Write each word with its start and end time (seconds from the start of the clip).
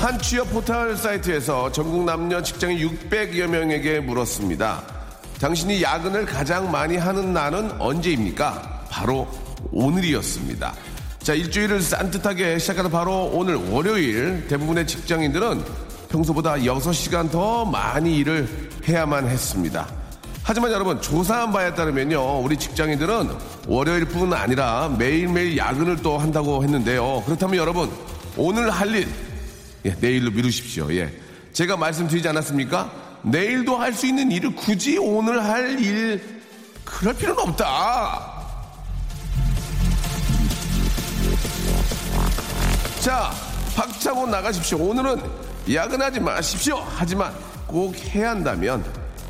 한 0.00 0.18
취업 0.18 0.50
포털 0.50 0.96
사이트에서 0.96 1.70
전국 1.72 2.04
남녀 2.04 2.42
직장인 2.42 2.78
600여 2.78 3.46
명에게 3.46 4.00
물었습니다. 4.00 4.82
당신이 5.38 5.82
야근을 5.82 6.24
가장 6.24 6.70
많이 6.70 6.96
하는 6.96 7.34
날은 7.34 7.78
언제입니까? 7.78 8.86
바로 8.88 9.28
오늘이었습니다. 9.70 10.72
자, 11.18 11.34
일주일을 11.34 11.82
산뜻하게 11.82 12.58
시작하는 12.58 12.90
바로 12.90 13.30
오늘 13.34 13.56
월요일 13.56 14.48
대부분의 14.48 14.86
직장인들은 14.86 15.62
평소보다 16.08 16.54
6시간 16.54 17.30
더 17.30 17.66
많이 17.66 18.16
일을 18.16 18.48
해야만 18.88 19.28
했습니다. 19.28 19.86
하지만 20.42 20.72
여러분 20.72 20.98
조사한 21.02 21.52
바에 21.52 21.74
따르면요 21.74 22.40
우리 22.40 22.56
직장인들은 22.56 23.28
월요일 23.68 24.06
뿐 24.06 24.32
아니라 24.32 24.88
매일매일 24.98 25.58
야근을 25.58 25.98
또 26.02 26.16
한다고 26.16 26.64
했는데요 26.64 27.22
그렇다면 27.26 27.56
여러분 27.56 27.90
오늘 28.36 28.70
할 28.70 28.88
일 28.94 29.06
예, 29.84 29.96
내일로 30.00 30.30
미루십시오. 30.30 30.92
예. 30.94 31.12
제가 31.52 31.76
말씀드리지 31.76 32.28
않았습니까? 32.28 32.92
내일도 33.22 33.76
할 33.76 33.92
수 33.92 34.06
있는 34.06 34.30
일을 34.30 34.54
굳이 34.54 34.98
오늘 34.98 35.42
할 35.44 35.78
일, 35.80 36.22
그럴 36.84 37.14
필요는 37.14 37.42
없다. 37.42 38.40
자, 43.00 43.30
박차고 43.74 44.26
나가십시오. 44.26 44.78
오늘은 44.78 45.20
야근하지 45.72 46.20
마십시오. 46.20 46.84
하지만 46.96 47.34
꼭 47.66 47.94
해야 47.96 48.30
한다면 48.30 48.84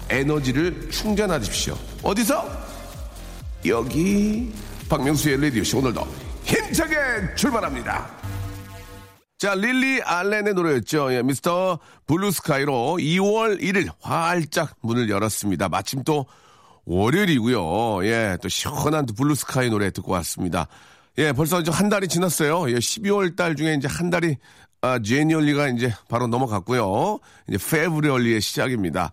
에너지를 0.08 0.90
충전하십시오. 0.90 1.76
어디서? 2.02 2.48
여기 3.66 4.52
박명수의 4.88 5.40
라디오쇼 5.40 5.78
오늘도 5.78 6.06
힘차게 6.44 6.96
출발합니다. 7.36 8.19
자, 9.40 9.54
릴리 9.54 10.02
알렌의 10.02 10.52
노래였죠. 10.52 11.14
예, 11.14 11.22
Mr. 11.22 11.78
Blue 12.06 12.47
Sky로 12.47 12.98
2월 13.00 13.58
1일 13.62 13.88
활짝 14.02 14.76
문을 14.82 15.08
열었습니다. 15.08 15.70
마침 15.70 16.04
또 16.04 16.26
월요일이고요. 16.84 18.04
예, 18.04 18.36
또 18.42 18.50
시원한 18.50 19.06
또 19.06 19.14
블루스카이 19.14 19.70
노래 19.70 19.90
듣고 19.92 20.12
왔습니다. 20.12 20.66
예, 21.16 21.32
벌써 21.32 21.58
이제 21.58 21.70
한 21.70 21.88
달이 21.88 22.08
지났어요. 22.08 22.70
예, 22.70 22.74
12월 22.74 23.34
달 23.34 23.56
중에 23.56 23.72
이제 23.72 23.88
한 23.88 24.10
달이 24.10 24.36
아, 24.82 24.98
제니얼리가 24.98 25.68
이제 25.68 25.90
바로 26.10 26.26
넘어갔고요. 26.26 27.18
이제 27.48 27.56
페브리얼리의 27.70 28.42
시작입니다. 28.42 29.10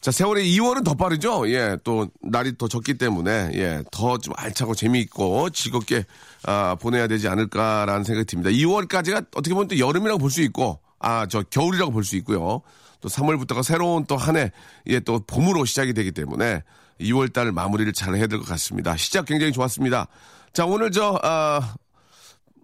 자, 0.00 0.10
세월의 0.12 0.44
2월은 0.56 0.84
더 0.84 0.94
빠르죠? 0.94 1.50
예, 1.50 1.76
또, 1.82 2.08
날이 2.22 2.56
더 2.56 2.68
적기 2.68 2.94
때문에, 2.94 3.50
예, 3.54 3.82
더 3.90 4.18
좀 4.18 4.34
알차고 4.36 4.74
재미있고 4.74 5.50
즐겁게, 5.50 6.04
아, 6.44 6.76
보내야 6.80 7.08
되지 7.08 7.26
않을까라는 7.28 8.04
생각이 8.04 8.24
듭니다. 8.26 8.50
2월까지가 8.50 9.26
어떻게 9.34 9.52
보면 9.52 9.68
또 9.68 9.78
여름이라고 9.78 10.18
볼 10.18 10.30
수 10.30 10.42
있고, 10.42 10.78
아, 11.00 11.26
저 11.26 11.42
겨울이라고 11.42 11.90
볼 11.90 12.04
수 12.04 12.14
있고요. 12.16 12.62
또 13.00 13.08
3월부터가 13.08 13.62
새로운 13.64 14.04
또 14.06 14.16
한 14.16 14.36
해, 14.36 14.52
예, 14.86 15.00
또 15.00 15.18
봄으로 15.26 15.64
시작이 15.64 15.92
되기 15.92 16.12
때문에 16.12 16.62
2월 17.00 17.32
달 17.32 17.50
마무리를 17.50 17.92
잘 17.92 18.14
해야 18.14 18.26
될 18.28 18.38
것 18.38 18.46
같습니다. 18.48 18.96
시작 18.96 19.24
굉장히 19.26 19.52
좋았습니다. 19.52 20.06
자, 20.52 20.66
오늘 20.66 20.92
저, 20.92 21.18
아, 21.24 21.74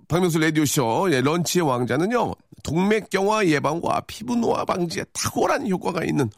박명수 0.07 0.39
라디오쇼, 0.39 1.09
예, 1.13 1.21
런치의 1.23 1.67
왕자는요, 1.67 2.35
동맥경화 2.63 3.47
예방과 3.47 4.03
피부 4.07 4.37
노화 4.37 4.65
방지에 4.65 5.05
탁월한 5.13 5.69
효과가 5.69 6.05
있는 6.05 6.31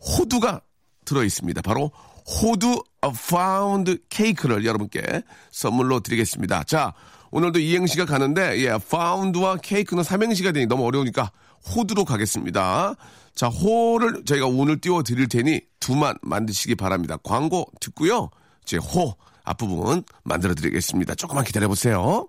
호두가 0.00 0.62
들어 1.04 1.24
있습니다. 1.24 1.62
바로 1.62 1.90
호두 2.26 2.82
파운드 3.28 3.98
케이크를 4.08 4.64
여러분께 4.64 5.02
선물로 5.50 6.00
드리겠습니다. 6.00 6.64
자, 6.64 6.94
오늘도 7.30 7.58
이행시가 7.58 8.04
가는데, 8.06 8.60
예, 8.64 8.76
파운드와 8.90 9.56
케이크는 9.56 10.02
삼행시가 10.02 10.52
되니 10.52 10.66
너무 10.66 10.84
어려우니까 10.86 11.30
호두로 11.74 12.04
가겠습니다. 12.04 12.94
자, 13.34 13.48
호를 13.48 14.24
저희가 14.24 14.46
오늘 14.46 14.80
띄워 14.80 15.02
드릴 15.02 15.28
테니 15.28 15.60
두만 15.80 16.16
만드시기 16.22 16.74
바랍니다. 16.74 17.16
광고 17.22 17.66
듣고요. 17.80 18.30
제 18.64 18.76
호 18.78 19.14
앞부분 19.44 20.04
만들어 20.24 20.54
드리겠습니다. 20.54 21.14
조금만 21.14 21.44
기다려 21.44 21.66
보세요. 21.68 22.28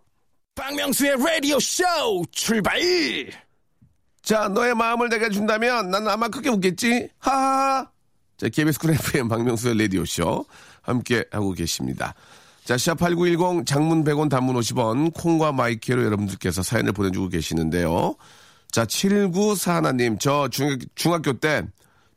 박명수의 0.56 1.18
라디오 1.18 1.60
쇼 1.60 1.84
출발! 2.32 2.80
자, 4.22 4.48
너의 4.48 4.76
마음을 4.76 5.10
내게 5.10 5.30
준다면 5.30 5.90
난 5.90 6.08
아마 6.08 6.28
크게 6.28 6.50
웃겠지? 6.50 7.10
하하! 7.20 7.88
자, 8.38 8.50
KBS 8.50 8.80
쿨 8.80 8.92
FM 8.92 9.28
박명수의 9.28 9.78
라디오쇼 9.78 10.46
함께 10.82 11.26
하고 11.32 11.52
계십니다. 11.52 12.14
자, 12.64 12.76
샵8910 12.76 13.66
장문 13.66 14.04
100원 14.04 14.30
단문 14.30 14.56
50원 14.56 15.14
콩과 15.14 15.52
마이케이로 15.52 16.04
여러분들께서 16.06 16.62
사연을 16.62 16.94
보내주고 16.94 17.30
계시는데요. 17.30 18.16
자, 18.72 18.86
7941님, 18.86 20.20
저 20.20 20.48
중, 20.48 20.78
중학교 20.96 21.34
때 21.34 21.64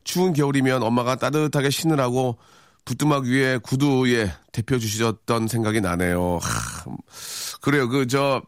추운 0.03 0.33
겨울이면 0.33 0.83
엄마가 0.83 1.15
따뜻하게 1.15 1.69
신으라고 1.71 2.37
부뚜막 2.85 3.23
위에 3.25 3.57
구두에 3.57 4.31
대표 4.51 4.77
주셨던 4.77 5.47
생각이 5.47 5.81
나네요. 5.81 6.37
하, 6.41 6.95
그래요. 7.61 7.89
그, 7.89 8.05
저, 8.05 8.41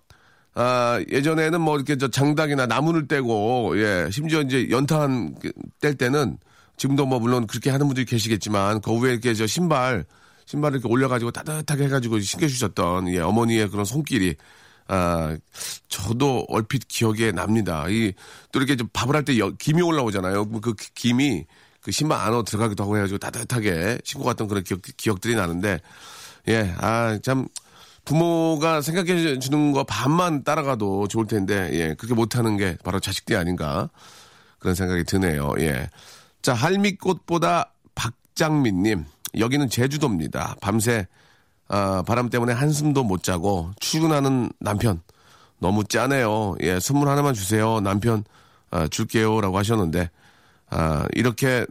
아, 0.60 1.00
예전에는 1.12 1.62
뭐 1.62 1.76
이렇게 1.76 1.98
저 1.98 2.08
장닭이나 2.08 2.66
나무를 2.66 3.08
떼고, 3.08 3.80
예, 3.80 4.10
심지어 4.12 4.42
이제 4.42 4.68
연탄 4.72 5.36
뗄 5.80 5.94
때는 5.94 6.40
지금도 6.78 7.06
뭐 7.06 7.20
물론 7.20 7.46
그렇게 7.46 7.70
하는 7.70 7.86
분들이 7.86 8.08
계시겠지만 8.08 8.82
그 8.82 8.92
위에 9.00 9.12
이렇게 9.12 9.36
저 9.36 9.46
신발, 9.46 10.04
신발을 10.48 10.80
이렇게 10.80 10.92
올려가지고 10.92 11.30
따뜻하게 11.30 11.84
해가지고 11.86 12.20
신겨주셨던, 12.20 13.14
예, 13.14 13.20
어머니의 13.20 13.70
그런 13.70 13.86
손길이, 13.86 14.34
아, 14.88 15.38
저도 15.90 16.46
얼핏 16.50 16.88
기억에 16.88 17.32
납니다. 17.32 17.86
이, 17.88 18.14
또 18.52 18.58
이렇게 18.58 18.76
좀 18.76 18.88
밥을 18.94 19.16
할 19.16 19.24
때 19.24 19.34
김이 19.60 19.84
올라오잖아요. 19.84 20.50
그 20.60 20.74
김이 20.96 21.46
그 21.82 21.92
신발 21.92 22.20
안으로 22.22 22.42
들어가기도 22.42 22.84
하고 22.84 22.98
해가지고 22.98 23.20
따뜻하게 23.20 24.00
신고 24.04 24.26
갔던 24.26 24.48
그런 24.48 24.64
기억, 24.64 24.82
기억들이 24.98 25.36
나는데, 25.36 25.80
예, 26.48 26.74
아, 26.80 27.20
참, 27.22 27.48
부모가 28.08 28.80
생각해 28.82 29.38
주는 29.38 29.74
거 29.74 29.84
반만 29.84 30.46
따라가도 30.46 31.10
좋을 31.10 31.28
텐데, 31.28 31.70
예, 31.74 31.94
그렇게 31.94 32.14
못하는 32.16 32.56
게 32.56 32.78
바로 32.82 33.02
자식들이 33.02 33.38
아닌가. 33.38 33.90
그런 34.60 34.76
생각이 34.76 35.04
드네요, 35.04 35.54
예. 35.60 35.90
자, 36.42 36.54
할미꽃보다 36.54 37.74
박장민님, 37.96 39.04
여기는 39.38 39.70
제주도입니다. 39.70 40.56
밤새, 40.62 41.06
아, 41.68 42.02
바람 42.08 42.30
때문에 42.30 42.54
한숨도 42.54 43.04
못 43.04 43.24
자고 43.24 43.72
출근하는 43.82 44.52
남편, 44.58 45.02
너무 45.60 45.84
짜네요. 45.84 46.56
예, 46.62 46.80
선물 46.80 47.10
하나만 47.10 47.34
주세요. 47.34 47.82
남편, 47.82 48.24
아, 48.72 48.88
줄게요. 48.88 49.42
라고 49.42 49.58
하셨는데, 49.58 50.10
아, 50.70 51.06
이렇게 51.14 51.66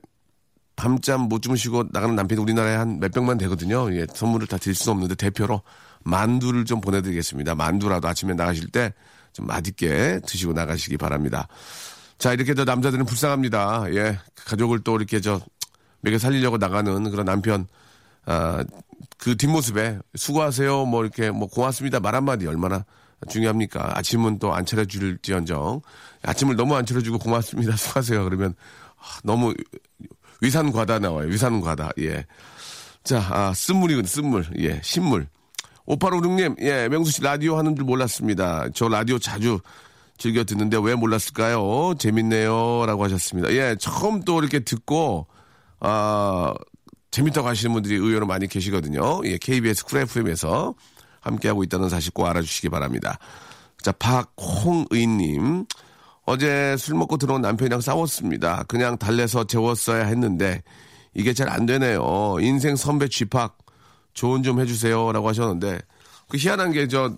밤잠 0.76 1.22
못 1.22 1.40
주무시고 1.40 1.84
나가는 1.92 2.14
남편이 2.14 2.42
우리나라에 2.42 2.76
한 2.76 3.00
몇백만 3.00 3.38
되거든요. 3.38 3.90
예, 3.94 4.06
선물을 4.12 4.46
다 4.48 4.58
드릴 4.58 4.74
수는 4.74 4.96
없는데 4.96 5.14
대표로 5.14 5.62
만두를 6.06 6.64
좀 6.64 6.80
보내드리겠습니다. 6.80 7.54
만두라도 7.54 8.08
아침에 8.08 8.34
나가실 8.34 8.68
때 8.68 8.92
좀 9.36 9.46
맛있게 9.46 10.20
드시고 10.26 10.54
나가시기 10.54 10.96
바랍니다. 10.96 11.46
자, 12.16 12.32
이렇게 12.32 12.54
더 12.54 12.64
남자들은 12.64 13.04
불쌍합니다. 13.04 13.84
예, 13.90 14.18
가족을 14.46 14.80
또 14.80 14.96
이렇게 14.96 15.20
저, 15.20 15.42
먹여 16.00 16.18
살리려고 16.18 16.56
나가는 16.56 17.10
그런 17.10 17.26
남편, 17.26 17.66
아, 18.24 18.64
그 19.18 19.36
뒷모습에 19.36 19.98
수고하세요, 20.14 20.86
뭐 20.86 21.02
이렇게 21.02 21.30
뭐 21.30 21.48
고맙습니다 21.48 22.00
말 22.00 22.14
한마디 22.14 22.46
얼마나 22.46 22.86
중요합니까? 23.28 23.98
아침은 23.98 24.38
또 24.38 24.54
안 24.54 24.64
차려줄지언정 24.64 25.82
아침을 26.22 26.56
너무 26.56 26.74
안 26.74 26.86
차려주고 26.86 27.18
고맙습니다, 27.18 27.76
수고하세요. 27.76 28.24
그러면 28.24 28.54
아, 28.96 29.20
너무 29.22 29.52
위산 30.40 30.72
과다 30.72 30.98
나와요. 30.98 31.28
위산 31.28 31.60
과다. 31.60 31.90
예. 31.98 32.24
자, 33.04 33.18
아, 33.30 33.52
쓴물이군, 33.54 34.06
쓴물. 34.06 34.46
예, 34.60 34.80
신물. 34.82 35.28
5856님, 35.86 36.60
예, 36.62 36.88
명수 36.88 37.10
씨 37.12 37.22
라디오 37.22 37.56
하는 37.56 37.76
줄 37.76 37.84
몰랐습니다. 37.84 38.66
저 38.74 38.88
라디오 38.88 39.18
자주 39.18 39.60
즐겨 40.18 40.44
듣는데 40.44 40.78
왜 40.82 40.94
몰랐을까요? 40.94 41.94
재밌네요. 41.98 42.86
라고 42.86 43.04
하셨습니다. 43.04 43.52
예, 43.52 43.76
처음 43.78 44.22
또 44.22 44.40
이렇게 44.40 44.60
듣고, 44.60 45.26
아, 45.80 46.54
재밌다고 47.10 47.46
하시는 47.46 47.72
분들이 47.72 47.94
의외로 47.96 48.26
많이 48.26 48.46
계시거든요. 48.46 49.20
예, 49.24 49.38
KBS 49.38 49.84
쿨 49.84 50.00
FM에서 50.00 50.74
함께하고 51.20 51.62
있다는 51.64 51.88
사실 51.88 52.12
꼭 52.12 52.26
알아주시기 52.26 52.68
바랍니다. 52.68 53.18
자, 53.82 53.92
박홍의님. 53.92 55.66
어제 56.24 56.76
술 56.76 56.96
먹고 56.96 57.18
들어온 57.18 57.40
남편이랑 57.40 57.80
싸웠습니다. 57.80 58.64
그냥 58.64 58.98
달래서 58.98 59.44
재웠어야 59.44 60.06
했는데 60.06 60.62
이게 61.14 61.32
잘 61.32 61.48
안 61.48 61.66
되네요. 61.66 62.36
인생 62.40 62.74
선배 62.74 63.08
쥐팍 63.08 63.56
조언 64.16 64.42
좀 64.42 64.58
해주세요. 64.60 65.12
라고 65.12 65.28
하셨는데 65.28 65.80
그 66.28 66.36
희한한 66.38 66.72
게 66.72 66.88
저 66.88 67.16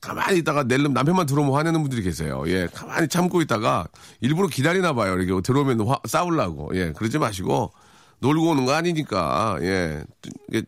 가만히 0.00 0.38
있다가 0.40 0.64
낼름 0.64 0.92
남편만 0.92 1.24
들어오면 1.24 1.54
화내는 1.54 1.80
분들이 1.80 2.02
계세요. 2.02 2.44
예, 2.46 2.68
가만히 2.74 3.08
참고 3.08 3.40
있다가 3.40 3.88
일부러 4.20 4.48
기다리나 4.48 4.92
봐요. 4.92 5.14
이렇게 5.18 5.40
들어오면 5.40 5.80
화, 5.88 5.98
싸우려고. 6.06 6.70
예, 6.74 6.92
그러지 6.92 7.18
마시고 7.18 7.72
놀고 8.20 8.50
오는 8.50 8.66
거 8.66 8.74
아니니까. 8.74 9.56
예, 9.62 10.04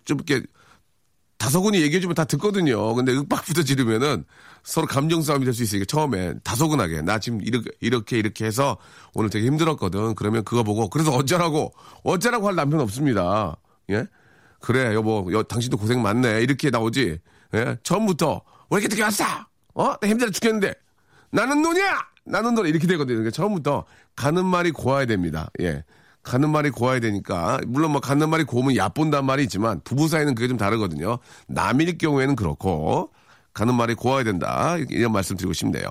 좀 0.06 0.18
이렇게 0.26 0.46
다소근이 1.36 1.82
얘기해주면 1.82 2.14
다 2.14 2.24
듣거든요. 2.24 2.94
근데 2.94 3.12
윽박부터 3.12 3.62
지르면은 3.62 4.24
서로 4.64 4.86
감정 4.86 5.20
싸움이 5.20 5.44
될 5.44 5.52
수 5.52 5.62
있으니까 5.64 5.84
처음에 5.84 6.32
다소근하게 6.42 7.02
나 7.02 7.18
지금 7.18 7.42
이렇게 7.42 7.68
이렇게 7.80 8.18
이렇게 8.18 8.46
해서 8.46 8.78
오늘 9.12 9.28
되게 9.28 9.46
힘들었거든. 9.46 10.14
그러면 10.14 10.44
그거 10.44 10.62
보고 10.62 10.88
그래서 10.88 11.10
어쩌라고 11.12 11.74
어쩌라고 12.04 12.48
할 12.48 12.54
남편 12.54 12.80
없습니다. 12.80 13.54
예? 13.90 14.06
그래 14.60 14.94
여보 14.94 15.28
여, 15.32 15.42
당신도 15.42 15.76
고생 15.76 16.02
많네 16.02 16.42
이렇게 16.42 16.70
나오지. 16.70 17.18
예? 17.54 17.76
처음부터 17.82 18.42
왜 18.70 18.78
이렇게 18.78 18.88
늦게 18.88 19.02
왔어? 19.02 19.24
어? 19.74 19.94
나 20.00 20.08
힘들어 20.08 20.30
죽겠는데 20.30 20.74
나는 21.30 21.62
노냐? 21.62 21.82
나는 22.24 22.54
노냐 22.54 22.68
이렇게 22.68 22.86
되거든요. 22.86 23.18
그러니까 23.18 23.30
처음부터 23.30 23.84
가는 24.14 24.44
말이 24.44 24.70
고와야 24.70 25.06
됩니다. 25.06 25.50
예. 25.60 25.84
가는 26.22 26.50
말이 26.50 26.70
고와야 26.70 26.98
되니까 26.98 27.60
물론 27.66 27.92
뭐 27.92 28.00
가는 28.00 28.28
말이 28.28 28.42
고우면 28.42 28.74
얕본단 28.76 29.24
말이 29.24 29.44
있지만 29.44 29.80
부부 29.84 30.08
사이는 30.08 30.34
그게 30.34 30.48
좀 30.48 30.56
다르거든요. 30.56 31.18
남일 31.46 31.98
경우에는 31.98 32.34
그렇고 32.34 33.12
가는 33.54 33.74
말이 33.74 33.94
고와야 33.94 34.24
된다 34.24 34.76
이런 34.90 35.12
말씀 35.12 35.36
드리고 35.36 35.52
싶네요. 35.52 35.84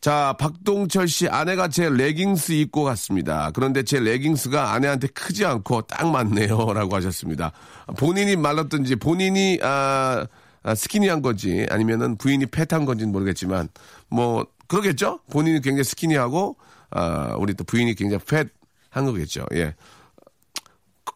자 0.00 0.34
박동철 0.38 1.08
씨 1.08 1.28
아내가 1.28 1.68
제 1.68 1.90
레깅스 1.90 2.52
입고 2.52 2.84
갔습니다. 2.84 3.50
그런데 3.52 3.82
제 3.82 3.98
레깅스가 3.98 4.72
아내한테 4.72 5.08
크지 5.08 5.44
않고 5.44 5.82
딱 5.82 6.10
맞네요 6.10 6.72
라고 6.72 6.94
하셨습니다. 6.96 7.52
본인이 7.96 8.36
말랐든지 8.36 8.96
본인이 8.96 9.58
아, 9.62 10.24
아 10.62 10.74
스키니한 10.74 11.20
건지 11.22 11.66
아니면은 11.70 12.16
부인이 12.16 12.46
패트한 12.46 12.84
건지는 12.84 13.12
모르겠지만 13.12 13.68
뭐 14.08 14.46
그러겠죠. 14.68 15.20
본인이 15.30 15.60
굉장히 15.60 15.82
스키니하고 15.82 16.56
아 16.90 17.34
우리 17.38 17.54
또 17.54 17.64
부인이 17.64 17.94
굉장히 17.96 18.22
팻한 18.24 19.04
거겠죠. 19.04 19.46
예. 19.54 19.74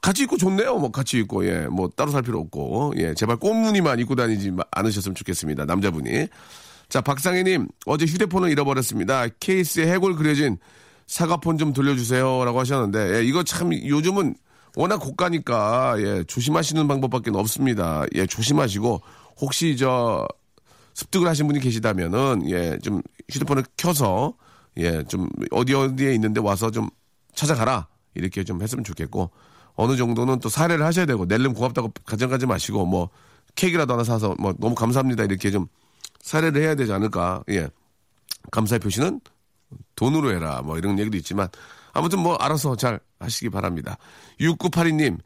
같이 0.00 0.25
입고 0.25 0.37
좋네요. 0.38 0.79
뭐 0.79 0.90
같이 0.90 1.19
입고 1.19 1.46
예. 1.46 1.69
뭐 1.69 1.88
따로 1.94 2.11
살 2.11 2.23
필요 2.23 2.40
없고 2.40 2.94
예. 2.96 3.14
제발 3.14 3.37
꽃무늬만 3.37 4.00
입고 4.00 4.17
다니지 4.17 4.52
않으셨으면 4.73 5.14
좋겠습니다. 5.14 5.67
남자분이. 5.67 6.26
자, 6.92 7.00
박상희님 7.00 7.68
어제 7.86 8.04
휴대폰을 8.04 8.50
잃어버렸습니다. 8.50 9.26
케이스에 9.40 9.90
해골 9.90 10.14
그려진 10.14 10.58
사과폰 11.06 11.56
좀 11.56 11.72
돌려주세요 11.72 12.44
라고 12.44 12.60
하셨는데 12.60 13.16
예, 13.16 13.24
이거 13.24 13.42
참 13.42 13.72
요즘은 13.72 14.34
워낙 14.76 14.98
고가니까 14.98 15.94
예, 16.00 16.24
조심하시는 16.24 16.86
방법밖에 16.86 17.30
없습니다. 17.32 18.04
예, 18.14 18.26
조심하시고 18.26 19.00
혹시 19.40 19.78
저 19.78 20.28
습득을 20.92 21.26
하신 21.26 21.46
분이 21.46 21.60
계시다면은 21.60 22.50
예, 22.50 22.78
좀 22.82 23.00
휴대폰을 23.30 23.64
켜서 23.78 24.34
예, 24.76 25.02
좀 25.04 25.30
어디 25.50 25.72
어디에 25.72 26.12
있는데 26.12 26.42
와서 26.42 26.70
좀 26.70 26.90
찾아가라 27.34 27.86
이렇게 28.14 28.44
좀 28.44 28.60
했으면 28.60 28.84
좋겠고 28.84 29.30
어느 29.76 29.96
정도는 29.96 30.40
또 30.40 30.50
사례를 30.50 30.84
하셔야 30.84 31.06
되고 31.06 31.24
낼름 31.24 31.54
고맙다고 31.54 31.90
가정가지 32.04 32.44
마시고 32.44 32.84
뭐 32.84 33.08
케이크라도 33.54 33.94
하나 33.94 34.04
사서 34.04 34.34
뭐 34.38 34.52
너무 34.58 34.74
감사합니다 34.74 35.24
이렇게 35.24 35.50
좀 35.50 35.68
사례를 36.22 36.62
해야 36.62 36.74
되지 36.74 36.92
않을까 36.92 37.44
예 37.50 37.69
감사의 38.50 38.80
표시는 38.80 39.20
돈으로 39.96 40.34
해라 40.34 40.62
뭐 40.62 40.78
이런 40.78 40.98
얘기도 40.98 41.16
있지만 41.19 41.48
아무튼 41.92 42.20
뭐 42.20 42.36
알아서 42.36 42.74
잘 42.76 43.00
하시기 43.20 43.50
바랍니다 43.50 43.98
6982님 44.40 45.19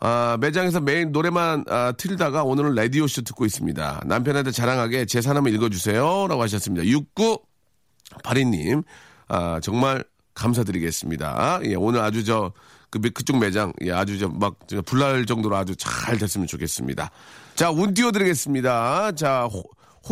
아, 0.00 0.38
매장에서 0.40 0.80
매일 0.80 1.12
노래만 1.12 1.64
아, 1.68 1.92
틀다가 1.92 2.42
오늘은 2.42 2.74
라디오쇼 2.74 3.22
듣고 3.22 3.44
있습니다. 3.44 4.02
남편한테 4.06 4.50
자랑하게 4.50 5.04
제 5.04 5.20
사람을 5.20 5.52
읽어주세요. 5.54 6.26
라고 6.26 6.42
하셨습니다. 6.42 6.84
6982님, 6.86 8.82
아, 9.28 9.60
정말 9.62 10.02
감사드리겠습니다. 10.32 11.60
예, 11.64 11.74
오늘 11.74 12.00
아주 12.00 12.24
저, 12.24 12.50
그, 12.88 12.98
그쪽 12.98 13.38
매장, 13.38 13.74
예, 13.82 13.92
아주 13.92 14.18
저, 14.18 14.28
막, 14.28 14.56
불날 14.86 15.26
정도로 15.26 15.54
아주 15.54 15.76
잘 15.76 16.16
됐으면 16.16 16.46
좋겠습니다. 16.46 17.10
자, 17.54 17.70
운 17.70 17.92
띄워드리겠습니다. 17.92 19.12
자, 19.12 19.44
호, 19.44 19.62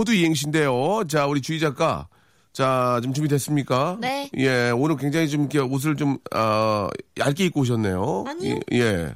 두 0.04 0.14
이행시인데요. 0.14 1.04
자, 1.08 1.26
우리 1.26 1.40
주희 1.40 1.60
작가. 1.60 2.08
자, 2.52 3.00
좀 3.02 3.12
준비됐습니까? 3.12 3.98
네. 4.00 4.30
예, 4.36 4.70
오늘 4.70 4.96
굉장히 4.96 5.28
좀 5.28 5.42
이렇게 5.42 5.58
옷을 5.58 5.96
좀, 5.96 6.18
어, 6.34 6.88
얇게 7.18 7.46
입고 7.46 7.60
오셨네요. 7.60 8.24
아니요. 8.26 8.58
예. 8.72 8.78
예. 8.78 9.14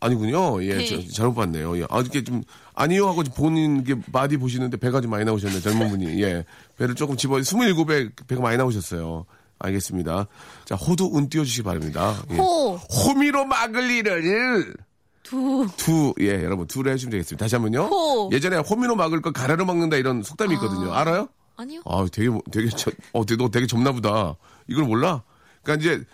아니군요. 0.00 0.62
예, 0.64 0.78
네. 0.78 0.86
저, 0.86 1.12
잘못 1.12 1.34
봤네요. 1.34 1.78
예. 1.78 1.86
아, 1.88 2.00
이렇게 2.00 2.24
좀, 2.24 2.42
아니요 2.74 3.06
하고 3.06 3.22
본인 3.36 3.84
게 3.84 3.94
마디 4.10 4.36
보시는데 4.36 4.78
배가 4.78 5.00
좀 5.00 5.10
많이 5.10 5.24
나오셨네, 5.24 5.60
젊은 5.60 5.88
분이. 5.88 6.20
예. 6.22 6.44
배를 6.78 6.94
조금 6.94 7.16
집어, 7.16 7.36
27배 7.36 8.10
배가 8.26 8.40
많이 8.42 8.56
나오셨어요. 8.56 9.24
알겠습니다. 9.60 10.26
자, 10.64 10.74
호두 10.74 11.08
운 11.12 11.28
띄워주시기 11.28 11.62
바랍니다. 11.62 12.16
예. 12.32 12.36
호, 12.36 12.74
호미로 12.74 13.44
막을 13.44 13.90
일을 13.90 14.74
두, 15.32 15.66
두, 15.76 16.14
예, 16.20 16.44
여러분, 16.44 16.66
두를 16.66 16.92
해주시면 16.92 17.10
되겠습니다. 17.12 17.42
다시 17.44 17.54
한 17.54 17.62
번요. 17.62 17.84
호. 17.86 18.28
예전에 18.32 18.56
호미로 18.58 18.96
막을 18.96 19.22
걸 19.22 19.32
가래로 19.32 19.64
막는다 19.64 19.96
이런 19.96 20.22
속담이 20.22 20.54
있거든요. 20.56 20.92
알아요? 20.92 21.28
아니요. 21.56 21.80
아, 21.86 22.06
되게, 22.12 22.28
되게, 22.50 22.68
저, 22.68 22.90
어, 23.12 23.24
되게, 23.24 23.42
너 23.42 23.48
되게 23.48 23.66
젊나 23.66 23.92
보다. 23.92 24.36
이걸 24.68 24.84
몰라? 24.84 25.22
그러니까 25.62 25.82
이제, 25.82 26.04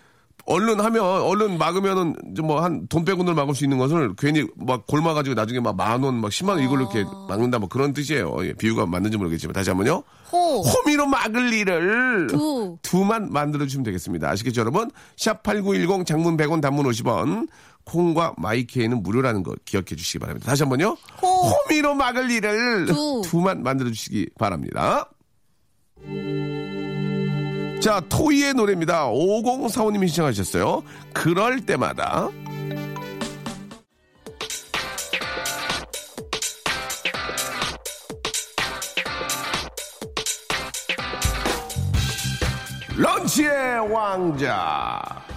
얼른 0.47 0.81
하면, 0.81 1.03
얼른 1.05 1.59
막으면은, 1.59 2.15
좀 2.37 2.47
뭐, 2.47 2.63
한, 2.63 2.87
돈 2.89 3.05
빼고는 3.05 3.35
막을 3.35 3.55
수 3.55 3.65
있는 3.65 3.77
것을 3.79 4.15
괜히 4.17 4.47
막 4.57 4.87
골마가지고 4.87 5.35
나중에 5.35 5.61
막 5.61 5.75
만 5.77 6.03
원, 6.05 6.15
막 6.21 6.31
10만 6.31 6.51
원 6.51 6.61
이걸로 6.61 6.83
이렇게 6.83 7.05
막는다, 7.29 7.59
뭐 7.59 7.69
그런 7.69 7.93
뜻이에요. 7.93 8.37
예, 8.47 8.53
비유가 8.55 8.87
맞는지 8.87 9.19
모르겠지만, 9.19 9.53
다시 9.53 9.71
한 9.71 9.77
번요. 9.79 10.03
호, 10.33 10.63
호미로 10.63 11.07
막을 11.07 11.53
일을 11.53 12.27
두. 12.29 12.79
두만 12.83 13.31
만들어주시면 13.33 13.85
되겠습니다. 13.85 14.31
아시겠죠, 14.31 14.61
여러분? 14.61 14.91
샵8910 15.17 16.07
장문 16.07 16.37
100원 16.37 16.61
단문 16.63 16.87
50원 16.87 17.49
콩과 17.89 18.35
마이케이는 18.37 19.03
무료라는 19.03 19.43
거 19.43 19.55
기억해 19.65 19.87
주시기 19.97 20.19
바랍니다. 20.19 20.47
다시 20.47 20.63
한 20.63 20.69
번요. 20.69 20.97
호. 21.23 21.27
호미로 21.27 21.95
막을 21.95 22.31
일을 22.31 22.87
두. 22.87 23.23
두만 23.25 23.63
만들어 23.63 23.89
주시기 23.89 24.29
바랍니다. 24.39 25.09
자, 27.81 28.01
토이의 28.09 28.55
노래입니다. 28.55 29.09
5045님이 29.09 30.09
신청하셨어요. 30.09 30.83
그럴 31.15 31.65
때마다. 31.65 32.29
런치의 42.97 43.93
왕자. 43.93 45.28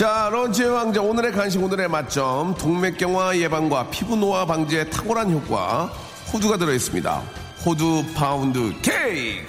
자, 0.00 0.30
런치의 0.32 0.70
왕자 0.70 1.02
오늘의 1.02 1.30
간식 1.32 1.62
오늘의 1.62 1.86
맛점 1.88 2.54
동맥경화 2.54 3.36
예방과 3.36 3.90
피부 3.90 4.16
노화 4.16 4.46
방지에 4.46 4.88
탁월한 4.88 5.30
효과 5.30 5.92
호두가 6.32 6.56
들어 6.56 6.72
있습니다. 6.72 7.22
호두 7.66 8.02
파운드 8.14 8.72
케이크. 8.80 9.46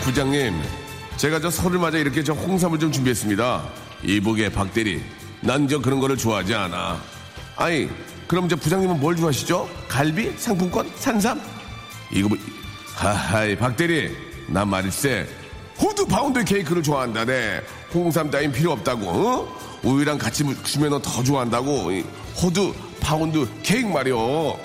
부장님, 0.00 0.54
제가 1.18 1.40
저 1.40 1.50
설을 1.50 1.78
맞아 1.78 1.98
이렇게 1.98 2.24
저 2.24 2.32
홍삼을 2.32 2.78
좀 2.78 2.90
준비했습니다. 2.90 3.62
이보게 4.02 4.52
박대리, 4.52 5.02
난 5.42 5.68
저 5.68 5.78
그런 5.78 6.00
거를 6.00 6.16
좋아하지 6.16 6.54
않아. 6.54 6.98
아니, 7.56 7.90
그럼 8.26 8.48
저 8.48 8.56
부장님은 8.56 8.98
뭘 8.98 9.14
좋아하시죠? 9.14 9.68
갈비? 9.88 10.32
상품권? 10.38 10.90
산삼? 10.96 11.38
이거 12.14 12.30
뭐, 12.30 12.38
하하이, 12.94 13.58
박대리, 13.58 14.16
난 14.48 14.66
말일세 14.66 15.28
호두 15.80 16.06
파운드 16.06 16.44
케이크를 16.44 16.82
좋아한다네. 16.82 17.62
홍삼 17.94 18.30
따윈 18.30 18.52
필요 18.52 18.72
없다고. 18.72 19.08
어? 19.08 19.60
우유랑 19.82 20.18
같이 20.18 20.44
주면 20.62 21.00
더 21.00 21.22
좋아한다고. 21.22 21.90
이 21.92 22.04
호두 22.42 22.74
파운드 23.00 23.48
케이크 23.62 23.88
말이요. 23.88 24.58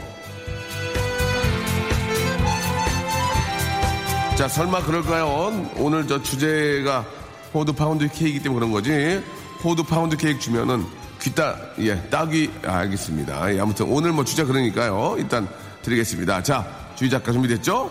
자, 4.36 4.50
설마 4.50 4.84
그럴까요? 4.84 5.72
오늘 5.78 6.06
저 6.08 6.22
주제가 6.22 7.06
호두 7.54 7.72
파운드 7.72 8.06
케이크이기 8.10 8.44
때문에 8.44 8.60
그런 8.60 8.72
거지. 8.72 9.24
호두 9.64 9.84
파운드 9.84 10.18
케이크 10.18 10.38
주면은 10.40 10.86
귀따, 11.22 11.56
예, 11.80 11.96
따귀, 12.10 12.52
아, 12.66 12.80
알겠습니다. 12.80 13.56
예, 13.56 13.60
아무튼 13.62 13.88
오늘 13.90 14.12
뭐 14.12 14.26
주제 14.26 14.44
그러니까요. 14.44 15.16
일단 15.18 15.48
드리겠습니다. 15.82 16.44
자, 16.44 16.68
주희 16.96 17.10
작가 17.10 17.32
준비됐죠? 17.32 17.90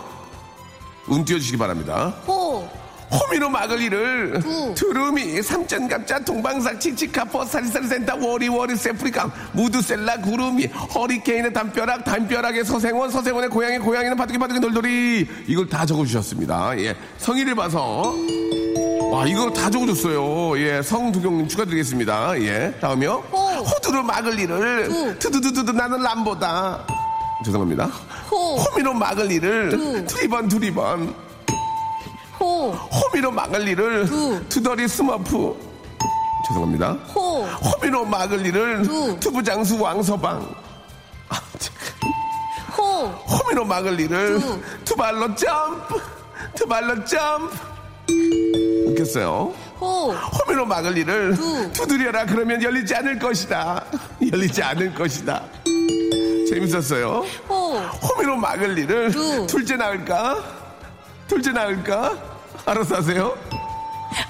운 1.07 1.25
띄워주시기 1.25 1.57
바랍니다. 1.57 2.13
호, 2.27 2.69
호미로 3.11 3.49
막을 3.49 3.81
일을 3.81 4.39
두. 4.41 4.73
두루미 4.75 5.41
삼천갑자 5.41 6.19
동방삭 6.19 6.79
치치카포 6.79 7.45
사리사리센터 7.45 8.15
워리워리 8.15 8.75
세브리깡 8.75 9.31
무드셀라 9.53 10.21
구름이 10.21 10.65
허리케인의 10.65 11.53
담벼락 11.53 12.03
담벼락의 12.03 12.65
서생원 12.65 13.11
서생원의 13.11 13.49
고양이 13.49 13.77
고양이는 13.77 14.17
바둑이 14.17 14.37
바둑이 14.37 14.59
돌돌이. 14.59 15.27
이걸 15.47 15.67
다 15.69 15.85
적어주셨습니다. 15.85 16.77
예 16.79 16.95
성의를 17.17 17.55
봐서. 17.55 18.15
와 19.11 19.25
이걸 19.27 19.53
다 19.53 19.69
적어줬어요. 19.69 20.59
예 20.59 20.81
성두경님 20.81 21.47
축하드리겠습니다. 21.47 22.41
예 22.41 22.73
다음이요. 22.81 23.23
호. 23.31 23.37
호두로 23.37 24.03
막을 24.03 24.39
일을 24.39 24.89
두. 24.89 25.19
투두두두두 25.19 25.71
나는 25.71 26.01
람보다. 26.01 26.85
죄송합니다. 27.45 27.85
호, 28.31 28.55
호미로 28.55 28.93
막을 28.93 29.31
일을 29.31 29.69
두. 29.69 30.05
두리번 30.05 30.47
두리번 30.49 31.13
호, 32.45 32.71
호미로 32.71 33.31
막을 33.31 33.67
일을 33.67 34.05
두. 34.05 34.39
투덜이 34.49 34.87
스머프 34.87 35.57
죄송합니다 36.47 36.91
호, 37.15 37.43
호미로 37.43 38.05
막을 38.05 38.45
일을 38.45 38.83
두. 38.83 39.17
투부장수 39.19 39.79
왕서방 39.81 40.47
아, 41.29 41.41
참. 41.57 41.73
호, 42.77 43.07
호미로 43.07 43.65
막을 43.65 43.99
일을 43.99 44.39
두. 44.39 44.61
투발로 44.85 45.33
점프 45.33 45.99
투발로 46.55 47.03
점프 47.05 47.57
웃겼어요 48.89 49.51
호, 49.79 50.11
호미로 50.11 50.67
막을 50.67 50.95
일을 50.99 51.33
두. 51.35 51.71
두드려라 51.73 52.25
그러면 52.27 52.61
열리지 52.61 52.93
않을 52.93 53.17
것이다 53.17 53.83
열리지 54.31 54.61
않을 54.61 54.93
것이다 54.93 55.41
재밌었어요 56.47 57.25
호, 57.49 57.73
호미로 57.79 58.37
막을 58.37 58.77
일을 58.77 59.09
두. 59.11 59.47
둘째 59.47 59.75
나을까? 59.77 60.43
둘째 61.27 61.51
나을까? 61.51 62.34
알아서 62.67 62.95
하세요. 62.95 63.35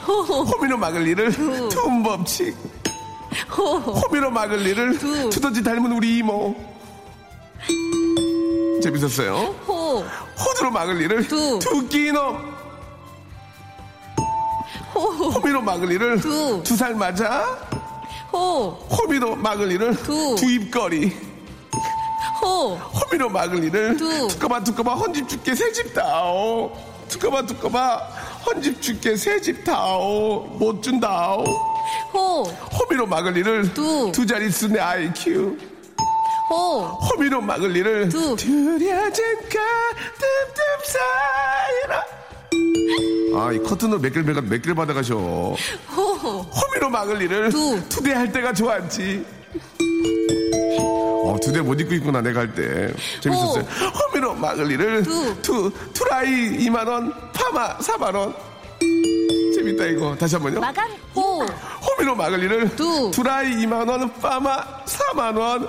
호미로 0.08 0.77
막을 0.77 1.08
일을 1.08 1.32
투음 1.70 2.04
법칙. 2.04 2.56
호, 3.58 3.77
호미로 3.77 4.32
막을 4.32 4.65
일을 4.65 4.98
두. 4.98 5.30
투더지 5.30 5.63
닮은 5.63 5.92
우리 5.92 6.18
이모. 6.18 6.56
재밌었어요. 8.82 9.36
호, 9.68 10.04
호두로 10.39 10.72
막을 10.72 11.01
일을 11.01 11.27
두. 11.27 11.60
두끼놈. 11.60 12.56
호, 14.94 15.00
호미로 15.32 15.62
막을 15.62 15.92
일을 15.92 16.20
두. 16.22 16.62
두 16.63 16.75
살 16.75 16.94
맞아. 16.96 17.58
호, 18.32 18.70
호미로 18.92 19.36
막을 19.36 19.72
일을 19.72 19.96
두. 20.04 20.36
두 20.38 20.50
입거리. 20.51 21.15
호, 22.42 22.75
호미로 22.75 23.30
막을 23.30 23.63
일을 23.63 23.98
두. 23.98 24.27
두꺼봐 24.27 24.63
두꺼봐 24.63 24.94
헌집 24.96 25.27
줄게 25.30 25.56
새집 25.56 25.94
다오 25.94 26.72
두꺼봐 27.10 27.46
두꺼봐. 27.46 27.98
헌집 28.46 28.82
줄게 28.82 29.16
새집 29.16 29.64
다오. 29.64 30.42
못 30.60 30.82
준다오. 30.82 31.44
호, 32.14 32.44
호미로 32.44 33.06
막을 33.08 33.36
일을 33.38 33.74
두. 33.74 34.12
두 34.14 34.26
자릿수 34.26 34.68
내 34.70 34.80
IQ 34.80 35.58
호, 36.50 36.80
호미로 36.86 37.42
막을 37.42 37.76
일을 37.76 38.10
두. 38.10 38.36
두려진 38.36 39.26
가슴 39.44 39.58
사이라. 40.86 42.06
아이 43.38 43.60
커튼으로 43.60 44.00
몇개를 44.00 44.24
몇 44.42 44.62
개를 44.62 44.76
받아가셔. 44.76 45.16
호, 45.16 45.56
호미로 45.96 46.90
막을 46.90 47.22
일을 47.22 47.50
두. 47.50 47.82
투대할 47.90 48.32
때가 48.32 48.54
좋았지. 48.54 49.26
어, 50.80 51.36
두대 51.42 51.60
못 51.62 51.80
입고 51.80 51.94
있구나, 51.96 52.22
내가 52.22 52.42
할 52.42 52.54
때. 52.54 52.94
재밌었어요. 53.22 53.64
호미로 53.64 54.15
막을 54.46 55.04
두. 55.04 55.42
투, 55.42 55.72
투라이 55.94 56.58
2만 56.68 56.88
원, 56.88 57.14
파마 57.34 57.78
4만 57.78 58.16
원. 58.16 58.36
재밌다, 59.56 59.86
이거. 59.86 60.16
다시 60.16 60.36
한 60.36 60.44
번요. 60.44 60.60
마감, 60.60 60.90
호, 61.16 61.44
호미로 61.44 62.16
막을 62.16 62.44
일을 62.44 62.75
두. 62.75 63.10
투라이 63.12 63.66
2만 63.66 63.90
원, 63.90 64.14
파마 64.22 64.64
4만 64.86 65.38
원. 65.38 65.68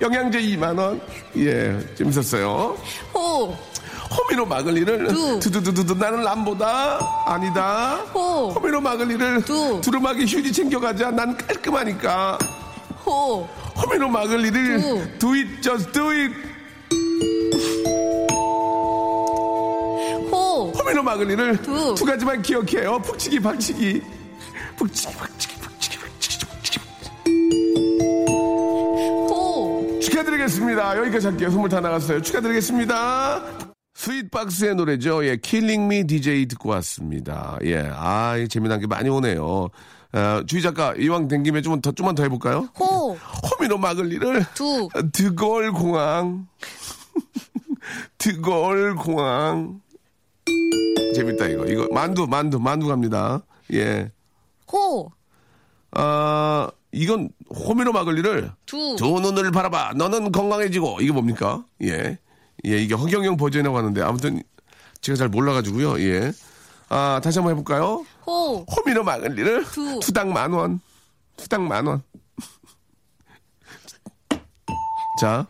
영양제 0.00 0.40
2만 0.40 0.78
원. 0.78 1.00
예, 1.36 1.78
재밌었어요. 1.94 2.76
호, 3.14 3.56
호미로 4.10 4.44
막을 4.46 4.76
일을 4.78 5.08
두. 5.08 5.38
두두두두두 5.40 5.94
나는 5.94 6.22
남보다 6.22 6.98
아니다. 7.26 7.96
호. 8.12 8.50
호미로 8.50 8.80
막을 8.80 9.10
일을 9.10 9.42
두. 9.42 9.80
두루마기 9.82 10.24
휴지 10.24 10.52
챙겨가자. 10.52 11.10
난 11.12 11.36
깔끔하니까. 11.36 12.38
호, 13.04 13.48
호미로 13.76 14.08
막을 14.08 14.44
일을 14.46 14.80
두. 14.80 15.18
do 15.18 15.32
it, 15.34 15.62
just 15.62 15.92
do 15.92 16.10
막을 21.06 21.30
일을 21.30 21.62
두. 21.62 21.94
두 21.94 22.04
가지만 22.04 22.42
기억해요. 22.42 22.98
북치기, 22.98 23.40
박치기. 23.40 24.02
북치기, 24.76 25.14
박치기, 25.16 25.56
북치기, 25.60 25.98
박치기, 25.98 26.46
북치기. 26.46 26.80
호, 29.30 29.98
축하드리겠습니다. 30.02 30.98
여기까지 30.98 31.26
할게요. 31.28 31.50
선물 31.50 31.70
다 31.70 31.80
나갔어요. 31.80 32.20
축하드리겠습니다. 32.20 33.42
스윗박스의 33.94 34.74
노래죠. 34.74 35.24
예, 35.24 35.36
Killing 35.36 35.88
Me 35.88 36.06
DJ 36.06 36.46
듣고 36.48 36.70
왔습니다. 36.70 37.56
예, 37.64 37.88
아, 37.94 38.36
이 38.36 38.46
재미난 38.48 38.80
게 38.80 38.86
많이 38.86 39.08
오네요. 39.08 39.68
어, 40.12 40.42
주희 40.46 40.60
작가, 40.60 40.92
이왕 40.98 41.28
된 41.28 41.42
김에 41.44 41.62
좀 41.62 41.80
더, 41.80 41.92
좀만 41.92 42.14
더 42.14 42.22
해볼까요? 42.24 42.68
호, 42.78 43.12
호미로 43.14 43.78
막을 43.78 44.12
일을 44.12 44.44
두. 44.54 44.88
드골 45.12 45.72
공항. 45.72 46.46
드골 48.18 48.96
공항. 48.96 49.80
재밌다, 51.16 51.46
이거. 51.46 51.64
이거, 51.66 51.88
만두, 51.92 52.26
만두, 52.26 52.58
만두 52.58 52.88
갑니다. 52.88 53.42
예. 53.72 54.10
호, 54.72 55.10
아, 55.92 56.68
이건 56.92 57.30
호미로 57.48 57.92
막을 57.92 58.18
일을 58.18 58.52
두. 58.66 58.96
두 58.98 59.20
눈을 59.20 59.50
바라봐. 59.50 59.92
너는 59.96 60.32
건강해지고. 60.32 61.00
이게 61.00 61.12
뭡니까? 61.12 61.64
예. 61.82 62.18
예, 62.66 62.78
이게 62.78 62.94
허경영 62.94 63.36
버전이라고 63.36 63.76
하는데 63.76 64.02
아무튼 64.02 64.42
제가 65.00 65.16
잘 65.16 65.28
몰라가지고요. 65.28 66.00
예. 66.00 66.32
아, 66.88 67.20
다시 67.22 67.38
한번 67.38 67.52
해볼까요? 67.52 68.04
호, 68.26 68.64
호미로 68.64 69.04
막을 69.04 69.38
일을 69.38 69.64
두. 69.64 70.00
투당 70.00 70.32
만 70.32 70.52
원. 70.52 70.80
투당 71.36 71.66
만 71.66 71.86
원. 71.86 72.02
자, 75.20 75.46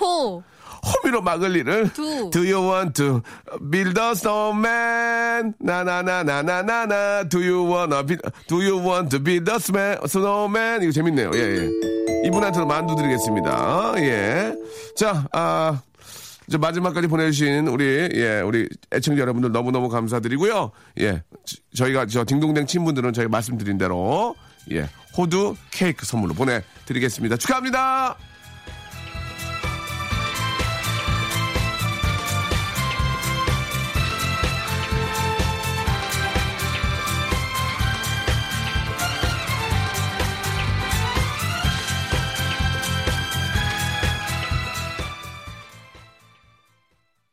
호, 0.00 0.42
호미로 0.88 1.22
막을 1.22 1.56
일을 1.56 1.92
두. 1.92 2.30
Do 2.30 2.40
you 2.42 2.60
want 2.70 2.92
to 2.94 3.20
build 3.70 4.00
a 4.00 4.10
snowman? 4.12 5.54
나나나나나나나 5.60 7.28
Do 7.28 7.40
you 7.40 7.64
wanna 7.70 8.04
build, 8.04 8.22
Do 8.48 8.56
you 8.62 8.78
want 8.78 9.10
to 9.10 9.22
build 9.22 9.50
a 9.50 9.56
snowman? 10.04 10.82
이거 10.82 10.92
재밌네요. 10.92 11.30
예, 11.34 11.38
예. 11.38 11.68
이분한테도 12.26 12.66
만두 12.66 12.96
드리겠습니다. 12.96 13.94
예. 13.98 14.54
자, 14.96 15.26
아. 15.32 15.80
이제 16.48 16.56
마지막까지 16.56 17.08
보내주신 17.08 17.68
우리 17.68 18.08
예 18.14 18.40
우리 18.40 18.66
애청자 18.90 19.20
여러분들 19.20 19.52
너무 19.52 19.70
너무 19.70 19.90
감사드리고요 19.90 20.70
예 21.00 21.22
지- 21.44 21.58
저희가 21.76 22.06
저 22.06 22.24
딩동댕 22.24 22.64
친분들은 22.64 23.12
저희가 23.12 23.28
말씀드린 23.30 23.76
대로 23.76 24.34
예 24.72 24.88
호두 25.14 25.56
케이크 25.70 26.06
선물로 26.06 26.32
보내드리겠습니다 26.32 27.36
축하합니다. 27.36 28.16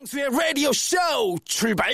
수의 0.05 0.29
라디오 0.29 0.71
쇼 0.71 0.97
출발! 1.45 1.91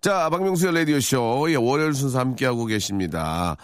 자, 0.00 0.28
박명수의 0.28 0.74
라디오 0.74 1.00
쇼. 1.00 1.46
예, 1.50 1.54
월요일 1.54 1.94
순서 1.94 2.18
함께하고 2.18 2.66
계십니다. 2.66 3.56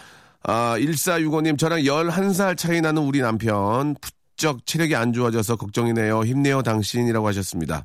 아, 0.44 0.76
1465님, 0.78 1.58
저랑 1.58 1.80
11살 1.80 2.56
차이 2.56 2.80
나는 2.80 3.02
우리 3.02 3.20
남편. 3.20 3.94
부쩍 4.00 4.64
체력이 4.66 4.94
안 4.94 5.12
좋아져서 5.12 5.56
걱정이네요. 5.56 6.24
힘내요, 6.24 6.62
당신이라고 6.62 7.26
하셨습니다. 7.28 7.84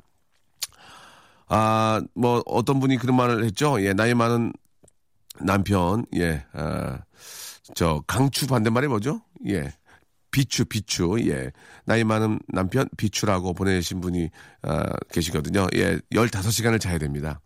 아, 1.48 2.00
뭐, 2.14 2.42
어떤 2.46 2.80
분이 2.80 2.96
그런 2.98 3.16
말을 3.16 3.44
했죠. 3.44 3.82
예, 3.82 3.92
나이 3.92 4.14
많은 4.14 4.52
남편, 5.40 6.04
예, 6.16 6.44
아, 6.52 6.98
저, 7.74 8.02
강추 8.06 8.46
반대말이 8.46 8.88
뭐죠? 8.88 9.22
예. 9.46 9.72
비추, 10.30 10.64
비추, 10.66 11.16
예. 11.28 11.52
나이 11.84 12.04
많은 12.04 12.38
남편, 12.48 12.88
비추라고 12.96 13.54
보내신 13.54 14.00
분이, 14.00 14.30
아, 14.62 14.84
계시거든요. 15.10 15.66
예, 15.74 15.98
15시간을 16.12 16.80
자야 16.80 16.98
됩니다. 16.98 17.40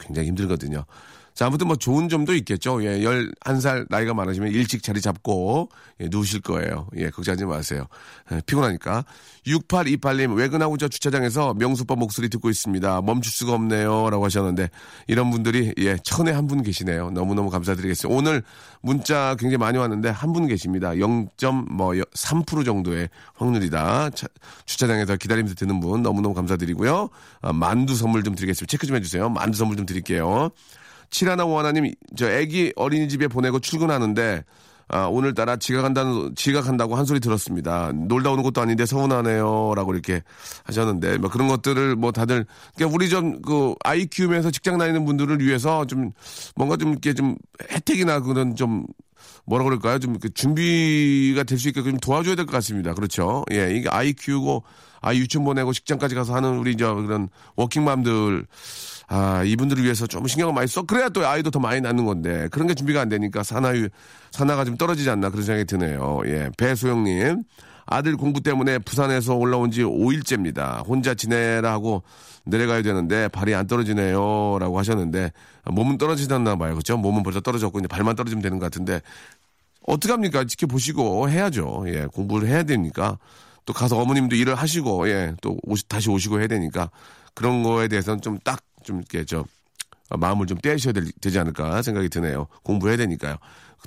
굉장히 0.00 0.28
힘들거든요. 0.28 0.84
자, 1.34 1.46
아무튼 1.46 1.66
뭐 1.66 1.76
좋은 1.76 2.08
점도 2.10 2.34
있겠죠. 2.34 2.84
예, 2.84 3.00
11살 3.00 3.86
나이가 3.88 4.12
많으시면 4.12 4.52
일찍 4.52 4.82
자리 4.82 5.00
잡고, 5.00 5.70
예, 6.00 6.08
누우실 6.10 6.42
거예요. 6.42 6.88
예, 6.96 7.08
걱정하지 7.10 7.46
마세요. 7.46 7.86
예, 8.32 8.40
피곤하니까. 8.44 9.04
6828님, 9.46 10.36
외근하고 10.36 10.76
저 10.76 10.88
주차장에서 10.88 11.54
명수빠 11.54 11.94
목소리 11.96 12.28
듣고 12.28 12.50
있습니다. 12.50 13.00
멈출 13.02 13.32
수가 13.32 13.54
없네요. 13.54 14.10
라고 14.10 14.24
하셨는데, 14.26 14.68
이런 15.08 15.30
분들이, 15.30 15.72
예, 15.78 15.96
천에 16.04 16.30
한 16.32 16.46
분 16.46 16.62
계시네요. 16.62 17.10
너무너무 17.12 17.48
감사드리겠습니다. 17.50 18.14
오늘 18.18 18.42
문자 18.82 19.34
굉장히 19.38 19.56
많이 19.56 19.78
왔는데, 19.78 20.10
한 20.10 20.32
분 20.34 20.46
계십니다. 20.46 20.90
0.3% 20.90 22.64
정도의 22.64 23.08
확률이다. 23.34 24.10
차- 24.10 24.26
주차장에서 24.66 25.16
기다리면서 25.16 25.54
듣는 25.54 25.80
분, 25.80 26.02
너무너무 26.02 26.34
감사드리고요. 26.34 27.08
아, 27.40 27.52
만두 27.52 27.94
선물 27.94 28.22
좀 28.22 28.34
드리겠습니다. 28.34 28.70
체크 28.70 28.86
좀 28.86 28.96
해주세요. 28.96 29.28
만두 29.30 29.56
선물 29.58 29.76
좀 29.76 29.86
드릴게요. 29.86 30.50
칠하나오 31.12 31.56
하나님, 31.58 31.92
저 32.16 32.28
애기 32.28 32.72
어린이집에 32.74 33.28
보내고 33.28 33.60
출근하는데, 33.60 34.42
아, 34.88 35.04
오늘따라 35.06 35.56
지각한다는, 35.56 36.34
지각한다고 36.34 36.96
한 36.96 37.04
소리 37.06 37.20
들었습니다. 37.20 37.92
놀다 37.92 38.30
오는 38.30 38.42
것도 38.42 38.60
아닌데 38.60 38.84
서운하네요. 38.84 39.74
라고 39.76 39.92
이렇게 39.94 40.22
하셨는데, 40.64 41.18
뭐 41.18 41.30
그런 41.30 41.48
것들을 41.48 41.96
뭐 41.96 42.12
다들, 42.12 42.44
그러니까 42.74 42.94
우리 42.94 43.08
좀 43.08 43.40
그 43.42 43.74
아이 43.84 44.06
키우면서 44.06 44.50
직장 44.50 44.78
다니는 44.78 45.04
분들을 45.04 45.40
위해서 45.40 45.86
좀 45.86 46.10
뭔가 46.56 46.76
좀 46.76 46.90
이렇게 46.90 47.14
좀 47.14 47.36
혜택이나 47.70 48.20
그런 48.20 48.54
좀 48.56 48.86
뭐라 49.44 49.64
그럴까요? 49.64 49.98
좀그 49.98 50.34
준비가 50.34 51.42
될 51.44 51.58
수 51.58 51.68
있게 51.68 51.82
좀 51.82 51.96
도와줘야 51.98 52.34
될 52.34 52.44
것 52.46 52.52
같습니다. 52.52 52.94
그렇죠? 52.94 53.44
예, 53.52 53.74
이게 53.74 53.88
아이 53.88 54.12
키우고 54.12 54.62
아이 55.00 55.18
유치원 55.18 55.44
보내고 55.44 55.72
직장까지 55.72 56.14
가서 56.14 56.34
하는 56.34 56.58
우리 56.58 56.76
저 56.76 56.94
그런 56.94 57.28
워킹맘들 57.56 58.46
아, 59.14 59.44
이분들을 59.44 59.84
위해서 59.84 60.06
좀 60.06 60.26
신경을 60.26 60.54
많이 60.54 60.66
써. 60.66 60.80
그래야 60.82 61.10
또 61.10 61.26
아이도 61.26 61.50
더 61.50 61.60
많이 61.60 61.82
낳는 61.82 62.06
건데. 62.06 62.48
그런 62.50 62.66
게 62.66 62.72
준비가 62.72 63.02
안 63.02 63.10
되니까 63.10 63.42
산화유, 63.42 63.90
산화가 64.30 64.64
좀 64.64 64.78
떨어지지 64.78 65.10
않나 65.10 65.28
그런 65.28 65.44
생각이 65.44 65.66
드네요. 65.66 66.22
예. 66.24 66.48
배소영님. 66.56 67.42
아들 67.84 68.16
공부 68.16 68.40
때문에 68.40 68.78
부산에서 68.78 69.34
올라온 69.34 69.70
지 69.70 69.82
5일째입니다. 69.82 70.86
혼자 70.86 71.12
지내라 71.12 71.72
하고 71.72 72.02
내려가야 72.46 72.80
되는데 72.80 73.28
발이 73.28 73.54
안 73.54 73.66
떨어지네요. 73.66 74.56
라고 74.58 74.78
하셨는데 74.78 75.30
몸은 75.66 75.98
떨어지셨나 75.98 76.56
봐요. 76.56 76.74
그죠? 76.74 76.96
몸은 76.96 77.22
벌써 77.22 77.40
떨어졌고 77.40 77.80
이제 77.80 77.88
발만 77.88 78.16
떨어지면 78.16 78.40
되는 78.40 78.58
것 78.58 78.64
같은데 78.64 79.02
어떡합니까? 79.86 80.44
지켜보시고 80.44 81.28
해야죠. 81.28 81.84
예. 81.88 82.06
공부를 82.06 82.48
해야 82.48 82.62
되니까. 82.62 83.18
또 83.66 83.74
가서 83.74 83.98
어머님도 83.98 84.34
일을 84.36 84.54
하시고, 84.56 85.08
예. 85.08 85.34
또 85.40 85.56
오시, 85.62 85.86
다시 85.86 86.08
오시고 86.08 86.40
해야 86.40 86.48
되니까 86.48 86.90
그런 87.34 87.62
거에 87.62 87.88
대해서는 87.88 88.20
좀딱 88.20 88.60
좀 88.82 88.98
이렇게 88.98 89.24
저 89.24 89.44
어, 90.10 90.16
마음을 90.16 90.46
좀 90.46 90.58
떼셔야 90.58 90.92
될- 90.92 91.10
되지 91.20 91.38
않을까 91.38 91.82
생각이 91.82 92.08
드네요. 92.08 92.46
공부해야 92.62 92.96
되니까요. 92.98 93.36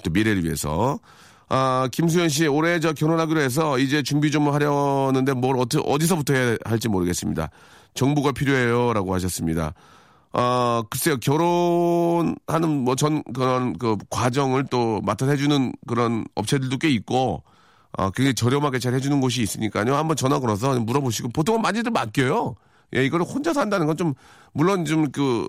또 0.03 0.09
미래를 0.11 0.43
위해서. 0.43 0.99
아, 1.47 1.87
김수현 1.91 2.29
씨, 2.29 2.47
올해 2.47 2.79
저 2.79 2.93
결혼하기로 2.93 3.39
해서 3.39 3.77
이제 3.77 4.01
준비 4.01 4.31
좀 4.31 4.49
하려는데 4.51 5.33
뭘 5.33 5.57
어떻게, 5.57 5.83
어디서부터 5.85 6.33
해야 6.33 6.57
할지 6.65 6.89
모르겠습니다. 6.89 7.49
정보가 7.93 8.31
필요해요. 8.31 8.93
라고 8.93 9.13
하셨습니다. 9.13 9.73
아, 10.33 10.83
글쎄요, 10.89 11.17
결혼하는 11.17 12.83
뭐 12.83 12.95
전 12.95 13.23
그런 13.33 13.77
그 13.77 13.95
과정을 14.09 14.65
또 14.71 14.99
맡아서 15.03 15.31
해주는 15.31 15.71
그런 15.87 16.25
업체들도 16.35 16.77
꽤 16.79 16.89
있고, 16.89 17.43
아, 17.97 18.09
굉장히 18.09 18.33
저렴하게 18.33 18.79
잘 18.79 18.93
해주는 18.95 19.21
곳이 19.21 19.41
있으니까요. 19.41 19.95
한번 19.95 20.17
전화 20.17 20.39
걸어서 20.39 20.77
물어보시고, 20.79 21.29
보통은 21.29 21.61
많이들 21.61 21.91
맡겨요. 21.91 22.55
예, 22.95 23.05
이거를 23.05 23.25
혼자서 23.25 23.59
한다는 23.59 23.85
건 23.87 23.97
좀, 23.97 24.13
물론 24.53 24.85
좀 24.85 25.11
그, 25.11 25.47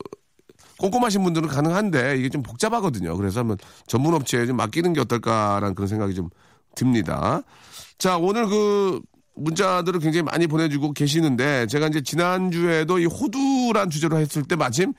꼼꼼하신 0.78 1.22
분들은 1.22 1.48
가능한데 1.48 2.18
이게 2.18 2.28
좀 2.28 2.42
복잡하거든요. 2.42 3.16
그래서 3.16 3.40
한번 3.40 3.56
전문 3.86 4.14
업체에 4.14 4.46
좀 4.46 4.56
맡기는 4.56 4.92
게 4.92 5.00
어떨까라는 5.00 5.74
그런 5.74 5.88
생각이 5.88 6.14
좀 6.14 6.28
듭니다. 6.74 7.40
자, 7.98 8.18
오늘 8.18 8.46
그 8.46 9.00
문자들을 9.36 10.00
굉장히 10.00 10.22
많이 10.22 10.46
보내주고 10.46 10.92
계시는데 10.92 11.66
제가 11.66 11.88
이제 11.88 12.02
지난주에도 12.02 12.98
이 12.98 13.06
호두란 13.06 13.90
주제로 13.90 14.18
했을 14.18 14.42
때 14.42 14.56
마침 14.56 14.92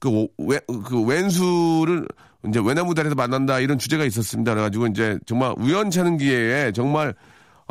그, 0.00 0.08
오- 0.08 0.28
외, 0.38 0.58
그 0.84 1.02
왼수를 1.02 2.06
이제 2.48 2.60
외나무다리에서 2.62 3.14
만난다 3.14 3.60
이런 3.60 3.78
주제가 3.78 4.04
있었습니다. 4.04 4.52
그래가지고 4.52 4.88
이제 4.88 5.18
정말 5.26 5.54
우연찮은 5.58 6.18
기회에 6.18 6.72
정말 6.72 7.14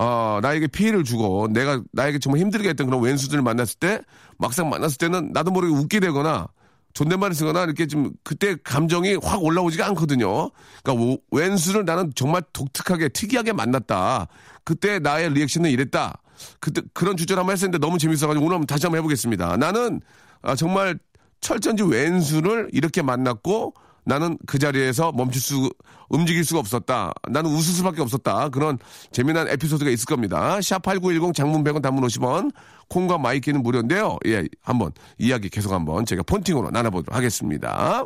어, 0.03 0.39
나에게 0.41 0.65
피해를 0.65 1.03
주고 1.03 1.47
내가 1.51 1.79
나에게 1.91 2.17
정말 2.17 2.41
힘들게 2.41 2.69
했던 2.69 2.87
그런 2.87 3.03
왼수들을 3.03 3.43
만났을 3.43 3.77
때 3.77 4.01
막상 4.39 4.67
만났을 4.67 4.97
때는 4.97 5.29
나도 5.31 5.51
모르게 5.51 5.71
웃게 5.71 5.99
되거나 5.99 6.47
존댓말을 6.93 7.35
쓰거나 7.35 7.65
이렇게 7.65 7.85
좀 7.85 8.09
그때 8.23 8.55
감정이 8.63 9.19
확 9.21 9.43
올라오지가 9.43 9.85
않거든요. 9.89 10.49
그러니까 10.83 11.05
오- 11.05 11.19
웬수를 11.29 11.86
나는 11.85 12.11
정말 12.15 12.41
독특하게 12.51 13.09
특이하게 13.09 13.53
만났다. 13.53 14.27
그때 14.63 14.97
나의 14.97 15.35
리액션은 15.35 15.69
이랬다. 15.69 16.19
그때 16.59 16.81
그런 16.95 17.15
주제를 17.15 17.39
한번 17.39 17.53
했었는데 17.53 17.77
너무 17.77 17.99
재밌어가지고 17.99 18.43
오늘 18.43 18.55
한번 18.55 18.65
다시 18.65 18.87
한번 18.87 18.97
해보겠습니다. 18.97 19.57
나는 19.57 20.01
아, 20.41 20.55
정말 20.55 20.97
철천지 21.41 21.84
웬수를 21.84 22.69
이렇게 22.73 23.03
만났고 23.03 23.75
나는 24.03 24.37
그 24.45 24.59
자리에서 24.59 25.11
멈출 25.11 25.41
수, 25.41 25.69
움직일 26.09 26.43
수가 26.43 26.59
없었다. 26.59 27.13
나는 27.29 27.51
웃을 27.51 27.73
수밖에 27.73 28.01
없었다. 28.01 28.49
그런 28.49 28.77
재미난 29.11 29.47
에피소드가 29.47 29.89
있을 29.91 30.05
겁니다. 30.05 30.57
샵8910 30.59 31.33
장문 31.33 31.63
100원 31.63 31.81
단문 31.81 32.03
50원, 32.07 32.51
콩과 32.89 33.17
마이키는 33.17 33.63
무료인데요. 33.63 34.17
예, 34.27 34.43
한번 34.61 34.91
이야기 35.17 35.49
계속 35.49 35.71
한번 35.71 36.05
제가 36.05 36.23
폰팅으로 36.23 36.71
나눠보도록 36.71 37.15
하겠습니다. 37.15 38.05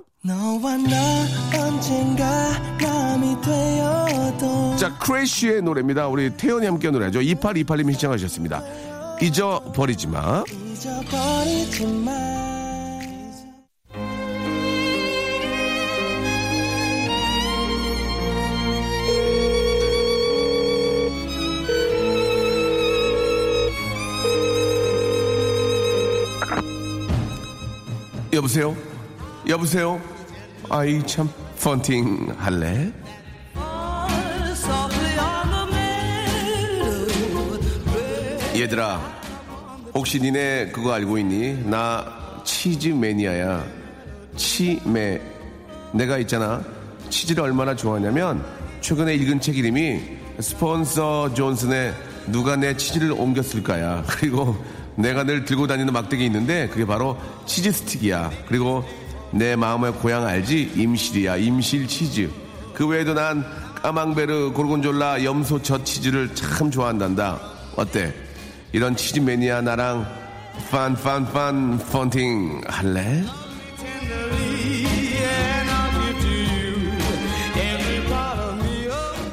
자, 4.77 4.97
크래쉬의 4.99 5.61
노래입니다. 5.61 6.07
우리 6.07 6.35
태연이 6.35 6.65
함께 6.65 6.89
노래죠. 6.91 7.19
2828님이 7.19 7.91
신청하셨습니다. 7.93 8.61
잊어버리지 9.21 10.07
마. 10.07 10.43
잊어버리지 10.47 11.85
마 11.87 12.54
여보세요? 28.35 28.75
여보세요? 29.47 30.01
아이, 30.69 31.01
참, 31.07 31.29
폰팅 31.61 32.35
할래? 32.37 32.91
얘들아, 38.57 38.99
혹시 39.93 40.19
니네 40.19 40.71
그거 40.73 40.91
알고 40.91 41.17
있니? 41.19 41.69
나 41.69 42.41
치즈 42.43 42.89
매니아야. 42.89 43.65
치매. 44.35 45.21
내가 45.93 46.17
있잖아. 46.17 46.61
치즈를 47.09 47.41
얼마나 47.41 47.73
좋아하냐면, 47.73 48.45
최근에 48.81 49.15
읽은 49.15 49.39
책 49.39 49.57
이름이 49.57 50.01
스폰서 50.41 51.33
존슨의 51.33 51.93
누가 52.27 52.57
내 52.57 52.75
치즈를 52.75 53.13
옮겼을까야. 53.13 54.03
그리고 54.07 54.57
내가 54.95 55.23
늘 55.23 55.45
들고 55.45 55.67
다니는 55.67 55.93
막대기 55.93 56.25
있는데, 56.25 56.67
그게 56.69 56.85
바로 56.85 57.17
치즈 57.45 57.71
스틱이야. 57.71 58.31
그리고 58.47 58.83
내 59.31 59.55
마음의 59.55 59.93
고향 59.93 60.25
알지? 60.25 60.73
임실이야. 60.75 61.37
임실 61.37 61.87
치즈. 61.87 62.31
그 62.73 62.87
외에도 62.87 63.13
난 63.13 63.45
까망베르, 63.81 64.51
고르곤졸라, 64.53 65.23
염소젓 65.23 65.85
치즈를 65.85 66.33
참 66.33 66.71
좋아한단다. 66.71 67.39
어때? 67.75 68.13
이런 68.71 68.95
치즈 68.95 69.19
매니아 69.19 69.61
나랑 69.61 70.05
판판판 70.71 71.77
펀팅 71.91 72.61
할래? 72.67 73.23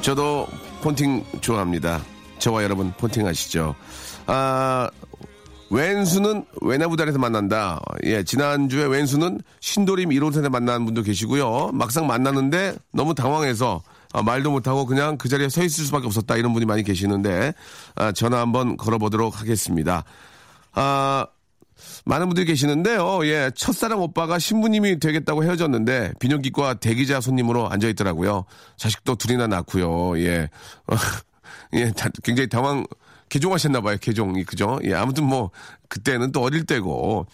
저도 0.01 0.47
폰팅 0.81 1.23
좋아합니다. 1.39 2.01
저와 2.39 2.63
여러분 2.63 2.91
폰팅 2.97 3.25
하시죠. 3.25 3.73
아, 4.27 4.89
왼수는 5.73 6.45
외나부달에서 6.61 7.17
만난다. 7.17 7.81
예, 8.03 8.23
지난주에 8.23 8.85
왼수는 8.85 9.41
신도림 9.59 10.09
1호선에 10.09 10.49
만난 10.49 10.85
분도 10.85 11.01
계시고요. 11.01 11.71
막상 11.73 12.05
만났는데 12.05 12.75
너무 12.91 13.15
당황해서 13.15 13.81
아, 14.13 14.21
말도 14.21 14.51
못하고 14.51 14.85
그냥 14.85 15.17
그 15.17 15.27
자리에 15.27 15.49
서 15.49 15.63
있을 15.63 15.85
수밖에 15.85 16.05
없었다. 16.05 16.35
이런 16.37 16.53
분이 16.53 16.65
많이 16.67 16.83
계시는데 16.83 17.53
아, 17.95 18.11
전화 18.11 18.39
한번 18.39 18.77
걸어보도록 18.77 19.41
하겠습니다. 19.41 20.03
아, 20.73 21.25
많은 22.05 22.27
분들이 22.27 22.45
계시는데요. 22.45 23.25
예, 23.25 23.49
첫사랑 23.55 23.99
오빠가 23.99 24.37
신부님이 24.37 24.99
되겠다고 24.99 25.43
헤어졌는데 25.43 26.13
비뇨기과 26.19 26.75
대기자 26.75 27.19
손님으로 27.19 27.67
앉아 27.71 27.87
있더라고요. 27.89 28.45
자식도 28.77 29.15
둘이나 29.15 29.47
낳고요. 29.47 30.19
예, 30.19 30.49
어, 30.85 30.95
예, 31.73 31.89
다- 31.91 32.09
굉장히 32.23 32.47
당황 32.47 32.85
개종하셨나 33.33 33.81
봐요. 33.81 33.97
개종이 33.99 34.43
그죠? 34.43 34.79
예, 34.83 34.93
아무튼 34.93 35.23
뭐 35.25 35.49
그때는 35.89 36.31
또 36.31 36.41
어릴 36.43 36.65
때고. 36.65 37.25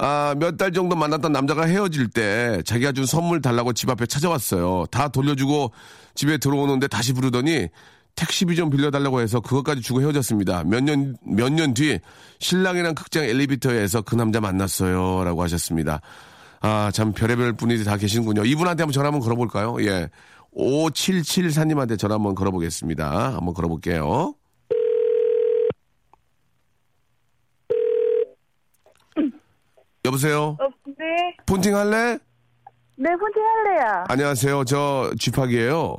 아, 0.00 0.34
몇 0.38 0.56
달 0.56 0.72
정도 0.72 0.94
만났던 0.96 1.30
남자가 1.32 1.64
헤어질 1.66 2.08
때 2.10 2.60
자기가 2.64 2.90
준 2.92 3.06
선물 3.06 3.40
달라고 3.40 3.72
집 3.72 3.88
앞에 3.90 4.06
찾아왔어요. 4.06 4.86
다 4.90 5.08
돌려주고 5.08 5.72
집에 6.14 6.38
들어오는데 6.38 6.88
다시 6.88 7.12
부르더니 7.12 7.68
택시비 8.16 8.56
좀 8.56 8.68
빌려달라고 8.70 9.20
해서 9.20 9.38
그것까지 9.40 9.80
주고 9.82 10.00
헤어졌습니다. 10.02 10.64
몇 10.64 10.82
년, 10.82 11.16
몇 11.24 11.50
년 11.52 11.72
뒤 11.74 11.98
신랑이랑 12.40 12.94
극장 12.96 13.24
엘리베이터에서 13.24 14.02
그 14.02 14.16
남자 14.16 14.40
만났어요. 14.40 15.22
라고 15.24 15.42
하셨습니다. 15.44 16.00
아, 16.60 16.90
참 16.92 17.12
별의별 17.12 17.52
분이 17.52 17.84
다 17.84 17.96
계시는군요. 17.96 18.44
이분한테 18.44 18.82
한번 18.82 18.92
전화 18.92 19.06
한번 19.08 19.20
걸어볼까요? 19.20 19.76
예. 19.82 20.08
5774님한테 20.56 21.96
전화 21.98 22.14
한번 22.16 22.34
걸어보겠습니다. 22.34 23.34
한번 23.36 23.54
걸어볼게요. 23.54 24.34
여보세요? 30.12 30.56
어, 30.58 30.68
네. 30.86 31.36
폰팅 31.46 31.76
할래? 31.76 32.18
네, 32.96 33.10
폰팅 33.10 33.42
할래요. 33.44 34.04
안녕하세요. 34.08 34.64
저 34.64 35.10
쥐팍이에요. 35.18 35.96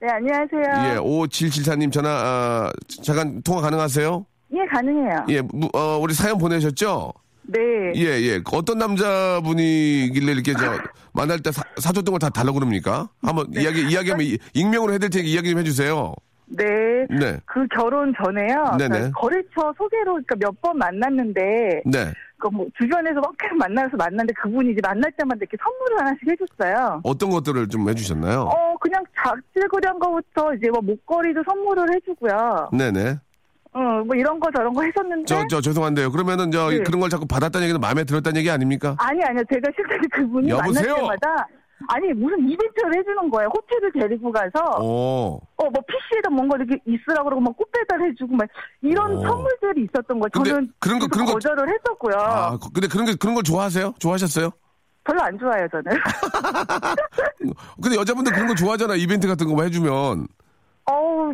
네, 0.00 0.08
안녕하세요. 0.10 0.94
예, 0.94 0.98
5774님 0.98 1.90
전화, 1.90 2.10
아, 2.10 2.72
잠깐 3.02 3.40
통화 3.42 3.62
가능하세요? 3.62 4.24
예, 4.54 4.58
가능해요. 4.66 5.24
예, 5.30 5.40
무- 5.40 5.68
어, 5.74 5.98
우리 5.98 6.12
사연 6.14 6.38
보내셨죠? 6.38 7.12
네. 7.48 7.58
예, 7.96 8.02
예. 8.22 8.40
어떤 8.52 8.78
남자분이길래 8.78 10.32
이렇게 10.32 10.52
저, 10.52 10.78
만날 11.12 11.40
때 11.40 11.50
사, 11.50 11.62
사줬던 11.78 12.12
걸 12.12 12.18
다 12.18 12.28
달라고 12.28 12.58
그럽니까? 12.58 13.08
한번 13.22 13.46
이야기, 13.54 13.88
이야기하면 13.88 14.26
이- 14.26 14.38
익명으로 14.52 14.92
해드릴 14.92 15.10
테니까 15.10 15.28
이야기 15.30 15.50
좀 15.50 15.60
해주세요. 15.60 16.14
네. 16.48 16.64
네. 17.10 17.38
그 17.46 17.66
결혼 17.74 18.12
전에요. 18.22 18.76
네네. 18.78 18.88
그러니까 18.88 19.18
거래처 19.18 19.72
소개로 19.78 20.12
그러니까 20.26 20.36
몇 20.38 20.54
번 20.60 20.78
만났는데 20.78 21.82
네. 21.86 22.12
그뭐 22.38 22.66
주변에서 22.78 23.20
막 23.20 23.32
계속 23.38 23.56
만나서 23.56 23.96
만났는데 23.96 24.34
그분이 24.34 24.72
이제 24.72 24.80
만날 24.82 25.10
때마다 25.12 25.38
이렇게 25.40 25.56
선물을 25.62 25.98
하나씩 25.98 26.28
해줬어요. 26.28 27.00
어떤 27.02 27.30
것들을 27.30 27.68
좀 27.68 27.88
해주셨나요? 27.88 28.42
어, 28.42 28.76
그냥 28.78 29.02
작질구리한 29.16 29.98
거부터 29.98 30.54
이제 30.54 30.68
뭐 30.70 30.80
목걸이도 30.82 31.42
선물을 31.46 31.94
해주고요. 31.94 32.70
네네. 32.72 33.18
어, 33.72 33.80
뭐 34.06 34.16
이런 34.16 34.40
거 34.40 34.50
저런 34.54 34.72
거 34.72 34.82
했었는데. 34.82 35.24
저, 35.26 35.46
저, 35.48 35.60
죄송한데요. 35.60 36.10
그러면은 36.10 36.50
저, 36.50 36.70
네. 36.70 36.78
그런 36.82 37.00
걸 37.00 37.10
자꾸 37.10 37.26
받았다는 37.26 37.64
얘기는 37.64 37.78
마음에 37.80 38.04
들었다는 38.04 38.38
얘기 38.38 38.50
아닙니까? 38.50 38.96
아니, 38.98 39.22
아니요. 39.22 39.42
제가 39.52 39.70
실제로 39.74 40.02
그분이 40.12 40.48
여보세요? 40.48 40.94
만날 40.94 41.18
때마다 41.18 41.48
아니, 41.88 42.12
무슨 42.14 42.38
이벤트를 42.48 42.96
해주는 42.98 43.30
거예요. 43.30 43.48
호텔을 43.54 43.92
데리고 43.92 44.32
가서. 44.32 44.80
오. 44.82 45.40
어, 45.56 45.70
뭐, 45.70 45.72
PC에다 45.86 46.30
뭔가 46.30 46.56
이렇게 46.56 46.78
있으라고 46.86 47.24
그러고, 47.24 47.40
막 47.42 47.56
꽃 47.56 47.70
배달 47.70 48.00
해주고, 48.02 48.34
막, 48.34 48.48
이런 48.80 49.12
오. 49.16 49.22
선물들이 49.22 49.84
있었던 49.84 50.18
거예요. 50.18 50.28
저는 50.30 50.72
그런 50.80 50.98
거- 50.98 51.06
그런 51.08 51.26
거- 51.26 51.32
거절을 51.34 51.68
했었고요. 51.68 52.14
아, 52.18 52.58
근데 52.72 52.88
그런 52.88 53.04
게, 53.06 53.14
그런 53.14 53.34
걸 53.34 53.44
좋아하세요? 53.44 53.94
좋아하셨어요? 53.98 54.50
별로 55.04 55.22
안 55.22 55.38
좋아해요, 55.38 55.68
저는. 55.70 55.84
근데 57.82 57.96
여자분들 57.96 58.32
그런 58.32 58.48
거 58.48 58.54
좋아하잖아. 58.54 58.94
이벤트 58.96 59.28
같은 59.28 59.54
거 59.54 59.62
해주면. 59.62 60.26
어우, 60.86 61.32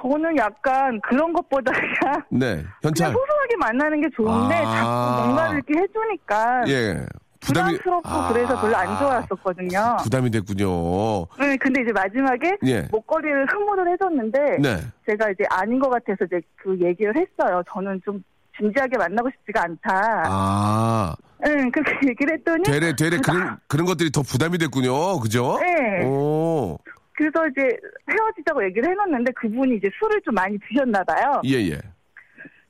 저는 0.00 0.36
약간 0.36 1.00
그런 1.02 1.32
것보다 1.32 1.70
그냥, 1.72 2.22
네. 2.30 2.64
현찰. 2.82 3.12
소소하게 3.12 3.56
만나는 3.60 4.00
게 4.00 4.08
좋은데, 4.16 4.54
아. 4.56 4.74
자꾸 4.74 5.22
뭔가를 5.26 5.62
이렇게 5.66 5.80
해주니까. 5.80 6.64
예. 6.68 7.06
부담이. 7.42 7.72
부담스럽고 7.78 8.08
아. 8.08 8.28
그래서 8.32 8.60
별로 8.60 8.76
안 8.76 8.98
좋아했었거든요. 8.98 9.96
부담이 10.02 10.30
됐군요. 10.30 11.26
네, 11.38 11.56
근데 11.56 11.82
이제 11.82 11.92
마지막에 11.92 12.56
예. 12.66 12.82
목걸이를 12.90 13.46
선물을 13.50 13.92
해줬는데, 13.92 14.38
네. 14.60 14.76
제가 15.08 15.30
이제 15.30 15.44
아닌 15.50 15.78
것 15.78 15.90
같아서 15.90 16.24
이제 16.24 16.40
그 16.56 16.78
얘기를 16.80 17.12
했어요. 17.16 17.62
저는 17.72 18.00
좀 18.04 18.22
진지하게 18.56 18.96
만나고 18.98 19.28
싶지가 19.30 19.62
않다. 19.64 20.22
아. 20.26 21.14
응, 21.46 21.70
그렇게 21.72 21.90
얘기를 22.10 22.34
했더니. 22.38 22.62
되레, 22.64 22.94
되레 22.94 23.16
그다- 23.18 23.32
그런, 23.32 23.56
그런 23.66 23.86
것들이 23.86 24.10
더 24.12 24.22
부담이 24.22 24.58
됐군요. 24.58 25.18
그죠? 25.18 25.58
네. 25.60 26.04
오. 26.06 26.78
그래서 27.14 27.46
이제 27.48 27.62
헤어지자고 28.08 28.64
얘기를 28.64 28.88
해놨는데 28.90 29.32
그분이 29.32 29.76
이제 29.76 29.88
술을 29.98 30.20
좀 30.24 30.34
많이 30.34 30.56
드셨나 30.68 31.02
봐요. 31.04 31.40
예, 31.44 31.54
예. 31.70 31.80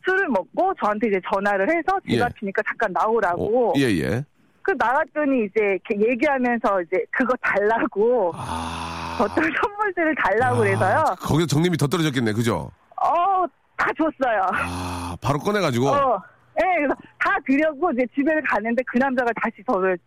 술을 0.05 0.29
먹고 0.29 0.73
저한테 0.83 1.09
이제 1.09 1.21
전화를 1.33 1.69
해서 1.71 1.99
집 2.09 2.13
예. 2.19 2.23
앞이니까 2.23 2.61
잠깐 2.67 2.93
나오라고. 2.93 3.71
어, 3.71 3.73
예, 3.77 3.83
예. 3.83 4.25
그 4.63 4.73
나갔더니 4.79 5.45
이제 5.47 5.79
이렇게 5.87 6.11
얘기하면서 6.11 6.83
이제 6.83 7.05
그거 7.11 7.35
달라고 7.43 8.33
아. 8.35 9.19
어떤 9.21 9.45
선물들을 9.61 10.15
달라고 10.17 10.59
그래서요. 10.59 11.05
거기서 11.21 11.47
정림이 11.47 11.77
더 11.77 11.87
떨어졌겠네. 11.87 12.33
그죠? 12.33 12.71
어, 13.01 13.45
다 13.77 13.89
줬어요. 13.97 14.47
아, 14.53 15.17
바로 15.21 15.39
꺼내가지고. 15.39 15.89
어, 15.89 16.23
예, 16.61 16.77
그래서 16.77 16.95
다 17.19 17.37
드렸고 17.47 17.91
이제 17.93 18.07
집에 18.15 18.33
가는데 18.43 18.83
그 18.87 18.99
남자가 18.99 19.31
다시 19.41 19.63
저를 19.67 19.99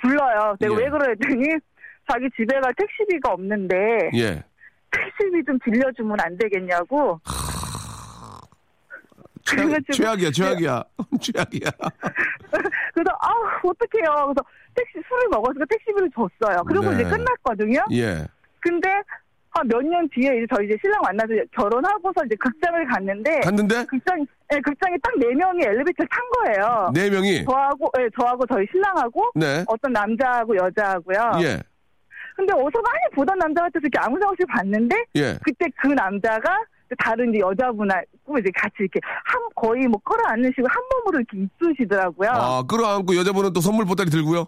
불러요. 0.00 0.54
내가 0.60 0.74
예. 0.74 0.78
왜 0.78 0.90
그랬더니 0.90 1.48
자기 2.10 2.28
집에 2.36 2.58
갈 2.60 2.72
택시비가 2.74 3.32
없는데 3.32 4.10
예. 4.14 4.42
택시비 4.90 5.44
좀 5.46 5.58
빌려주면 5.58 6.16
안 6.20 6.36
되겠냐고. 6.38 7.20
최악, 9.50 9.66
그래가지고- 9.66 9.92
최악 9.92 10.22
이야, 10.22 10.30
최악이야. 10.30 10.84
최악이야. 11.20 11.70
그래서 12.94 13.10
아 13.20 13.28
어떡해요. 13.62 14.26
그래서 14.26 14.42
택시 14.74 14.98
술을 15.08 15.28
먹었으니까 15.30 15.64
택시비를 15.70 16.10
줬어요. 16.14 16.62
그리고 16.66 16.90
네. 16.90 16.94
이제 17.00 17.04
끝났거든요. 17.04 17.84
예. 17.92 18.26
근데 18.60 18.88
한 19.52 19.66
몇 19.66 19.82
년 19.82 20.08
뒤에 20.10 20.36
이제 20.38 20.46
저희 20.54 20.66
이제 20.66 20.76
신랑 20.80 21.00
만나서 21.02 21.32
결혼하고서 21.52 22.24
이제 22.26 22.36
극장을 22.36 22.86
갔는데 22.86 23.40
갔는데? 23.40 23.84
극장 23.86 24.24
예, 24.54 24.60
극장에 24.60 24.96
딱 25.02 25.12
네 25.18 25.34
명이 25.34 25.60
엘리베이터를 25.64 26.08
탄 26.08 26.22
거예요. 26.36 26.90
네 26.94 27.10
명이. 27.10 27.44
저하고 27.44 27.90
예, 27.98 28.08
저하고 28.18 28.46
저희 28.46 28.64
신랑하고 28.70 29.30
네. 29.34 29.64
어떤 29.66 29.92
남자하고 29.92 30.56
여자하고요. 30.56 31.32
예. 31.42 31.58
근데 32.36 32.52
어서 32.54 32.80
많이 32.80 33.00
보던 33.14 33.38
남자 33.38 33.62
같아서 33.62 33.80
이렇게 33.82 33.98
아무 33.98 34.14
생각 34.16 34.30
없이 34.30 34.44
봤는데 34.48 34.96
예. 35.16 35.36
그때 35.42 35.66
그 35.82 35.88
남자가 35.88 36.56
다른 36.98 37.30
이제 37.30 37.38
여자분하고 37.40 38.38
이제 38.38 38.50
같이 38.54 38.74
이렇게 38.80 39.00
한 39.02 39.40
거의 39.54 39.86
뭐 39.86 40.00
끌어안으시고 40.04 40.66
한 40.68 40.82
몸으로 40.94 41.20
이렇게 41.20 41.38
입수시더라고요. 41.44 42.30
아, 42.30 42.62
끌어안고 42.62 43.16
여자분은 43.16 43.52
또 43.52 43.60
선물 43.60 43.84
보따리 43.84 44.10
들고요? 44.10 44.46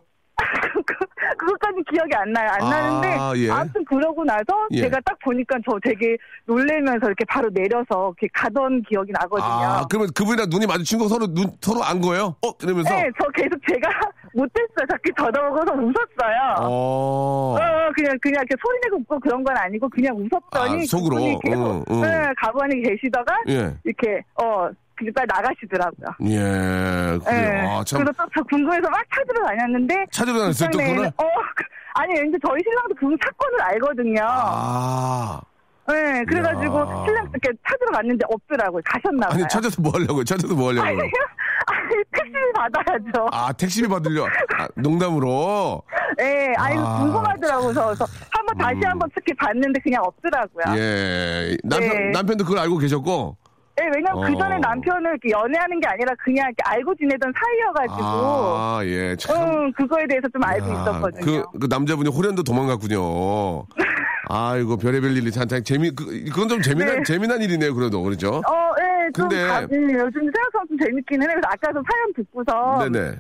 그- 1.43 1.53
그것까지 1.53 1.83
기억이 1.91 2.11
안 2.15 2.33
나요. 2.33 2.49
안 2.53 2.63
아, 2.63 2.71
나는데 2.71 3.41
예. 3.45 3.51
아무튼 3.51 3.85
그러고 3.85 4.25
나서 4.25 4.45
예. 4.71 4.83
제가 4.83 4.99
딱 5.05 5.19
보니까 5.21 5.57
저 5.69 5.79
되게 5.83 6.17
놀래면서 6.47 7.07
이렇게 7.07 7.25
바로 7.27 7.49
내려서 7.51 8.15
이렇게 8.19 8.29
가던 8.33 8.83
기억이 8.83 9.13
나거든요. 9.13 9.47
아, 9.49 9.85
그러면 9.91 10.09
그분이랑 10.15 10.47
눈이 10.51 10.67
마주친 10.67 10.99
거 10.99 11.09
서로 11.09 11.27
눈, 11.27 11.47
서로 11.61 11.83
안 11.85 12.01
거예요? 12.01 12.37
어? 12.45 12.51
이러면서? 12.63 12.95
네, 12.95 13.11
저 13.21 13.29
계속 13.31 13.59
제가 13.69 13.89
못했어요. 14.35 14.87
자꾸 14.91 15.11
쳐다보고서 15.19 15.73
웃었어요. 15.75 16.55
어. 16.61 17.55
어, 17.55 17.91
그냥, 17.95 18.17
그냥 18.23 18.45
이렇게 18.49 18.55
소리 18.63 18.79
내고 18.85 18.97
웃고 19.01 19.21
그런 19.21 19.45
건 19.45 19.57
아니고 19.57 19.89
그냥 19.89 20.17
웃었더니. 20.17 20.83
아, 20.83 20.87
속으로? 20.87 21.17
그분이 21.17 21.39
계속, 21.45 21.67
응, 21.67 21.85
응. 21.91 22.01
네, 22.03 22.33
가만히 22.39 22.81
계시다가, 22.83 23.35
예. 23.49 23.75
이렇게, 23.85 24.23
어, 24.43 24.71
그니까 24.97 25.25
나가시더라고요. 25.27 26.09
예. 26.31 26.39
그래요. 26.39 27.19
네. 27.25 27.61
아, 27.69 27.85
참. 27.85 28.05
그래서 28.05 28.25
또저 28.35 28.43
궁금해서 28.49 28.89
막 28.91 29.03
찾으러 29.15 29.47
다녔는데. 29.47 30.07
찾으러 30.13 30.39
다녔어요, 30.41 30.71
또 30.71 30.79
그날? 30.79 31.07
어, 31.07 31.25
그- 31.57 31.65
아니, 31.95 32.15
근데 32.15 32.39
저희 32.47 32.59
신랑도 32.63 32.95
그 32.99 33.07
사건을 33.25 33.63
알거든요. 33.63 34.21
아. 34.25 35.41
네, 35.89 36.25
그래가지고 36.25 36.79
이야. 36.79 37.05
신랑 37.07 37.29
이렇게 37.33 37.59
찾으러 37.69 37.91
갔는데 37.93 38.25
없더라고요. 38.31 38.81
가셨나 38.85 39.29
봐요. 39.29 39.35
아니, 39.41 39.49
찾아서 39.49 39.83
뭐 39.83 39.93
하려고요? 39.93 40.25
찾아서 40.25 40.55
뭐 40.55 40.69
하려고요? 40.71 40.91
아니, 41.67 41.95
택시비 42.13 42.39
받아야죠. 42.55 43.29
아, 43.33 43.53
택시비 43.53 43.89
받으려. 43.89 44.27
아, 44.59 44.69
농담으로. 44.77 45.83
네, 46.17 46.53
아니, 46.57 46.79
아. 46.79 46.99
궁금하더라고요. 46.99 47.73
그래서 47.75 48.07
한번 48.31 48.57
다시 48.59 48.77
음. 48.77 48.85
한번 48.91 49.11
특히 49.15 49.35
봤는데 49.35 49.81
그냥 49.81 50.03
없더라고요. 50.05 50.77
예. 50.79 51.57
남편, 51.65 51.89
네. 51.91 52.11
남편도 52.11 52.45
그걸 52.45 52.61
알고 52.61 52.79
계셨고. 52.79 53.37
네, 53.77 53.85
왜냐면 53.95 54.19
어. 54.19 54.27
그 54.29 54.37
전에 54.37 54.59
남편을 54.59 55.11
이렇게 55.13 55.31
연애하는 55.31 55.81
게 55.81 55.87
아니라 55.89 56.13
그냥 56.23 56.47
이렇게 56.49 56.63
알고 56.65 56.95
지내던 56.95 57.33
사이여가지고, 57.33 58.05
아, 58.07 58.81
예. 58.85 59.17
참. 59.17 59.37
응, 59.37 59.73
그거에 59.73 60.07
대해서 60.07 60.29
좀 60.29 60.45
알고 60.45 60.69
야, 60.69 60.73
있었거든요. 60.73 61.25
그, 61.25 61.59
그 61.59 61.67
남자분이 61.69 62.11
호련도 62.11 62.43
도망갔군요. 62.43 63.65
아이고, 64.29 64.77
별의별 64.77 65.17
일이 65.17 65.31
참, 65.31 65.49
참 65.49 65.63
재미, 65.65 65.91
그, 65.91 66.05
그건 66.27 66.49
좀 66.49 66.61
재미난, 66.63 66.97
네. 66.99 67.03
재미난 67.03 67.41
일이네요, 67.41 67.75
그래도. 67.75 68.03
그렇죠? 68.03 68.37
어, 68.47 68.73
예, 68.81 69.11
좀, 69.15 69.29
근데- 69.29 69.47
가, 69.47 69.63
예, 69.63 69.65
요즘 69.65 70.21
생각하면 70.21 70.69
좀 70.69 70.79
재밌긴 70.79 71.23
해요. 71.23 71.31
그래서 71.33 71.49
아까도 71.49 71.83
사연 71.91 72.13
듣고서, 72.15 72.89
네네. 72.89 73.17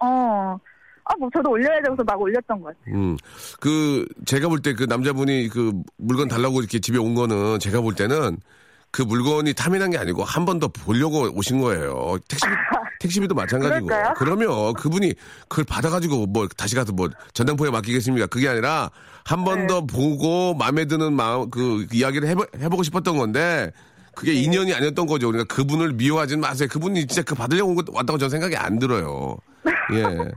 어, 0.00 0.56
아, 1.04 1.14
뭐 1.18 1.28
저도 1.34 1.50
올려야지 1.50 1.82
하고서 1.84 2.04
막 2.04 2.20
올렸던 2.20 2.60
것 2.60 2.68
같아요. 2.78 2.94
음, 2.94 3.16
그, 3.60 4.06
제가 4.26 4.48
볼 4.48 4.60
때 4.62 4.74
그 4.74 4.84
남자분이 4.84 5.48
그 5.48 5.72
물건 5.96 6.28
달라고 6.28 6.60
이렇게 6.60 6.78
집에 6.78 6.98
온 6.98 7.14
거는 7.14 7.58
제가 7.58 7.80
볼 7.80 7.94
때는 7.94 8.36
그 8.90 9.02
물건이 9.02 9.52
탐이 9.54 9.78
난 9.78 9.90
게 9.90 9.98
아니고 9.98 10.24
한 10.24 10.44
번 10.44 10.58
더 10.58 10.68
보려고 10.68 11.30
오신 11.34 11.60
거예요. 11.60 12.16
택시, 12.28 12.44
택시비도 13.00 13.34
마찬가지고. 13.34 13.86
그럴까요? 13.86 14.14
그러면 14.16 14.72
그분이 14.74 15.14
그걸 15.48 15.64
받아가지고 15.64 16.26
뭐 16.26 16.48
다시 16.56 16.74
가서 16.74 16.92
뭐 16.92 17.08
전당포에 17.34 17.70
맡기겠습니까? 17.70 18.26
그게 18.26 18.48
아니라 18.48 18.90
한번 19.24 19.60
네. 19.60 19.66
더 19.66 19.80
보고 19.82 20.54
마음에 20.54 20.86
드는 20.86 21.12
마음 21.12 21.50
그 21.50 21.86
이야기를 21.92 22.28
해보, 22.28 22.46
해보고 22.58 22.82
싶었던 22.82 23.16
건데 23.18 23.70
그게 24.14 24.32
네. 24.32 24.38
인연이 24.42 24.72
아니었던 24.74 25.06
거죠. 25.06 25.28
그러니까 25.30 25.54
그분을 25.54 25.92
미워하지는 25.92 26.40
마세요. 26.40 26.68
그분이 26.70 27.06
진짜 27.06 27.22
그 27.22 27.34
받으려고 27.34 27.76
왔다고 27.92 28.18
저는 28.18 28.30
생각이 28.30 28.56
안 28.56 28.78
들어요. 28.78 29.36
예. 29.92 30.02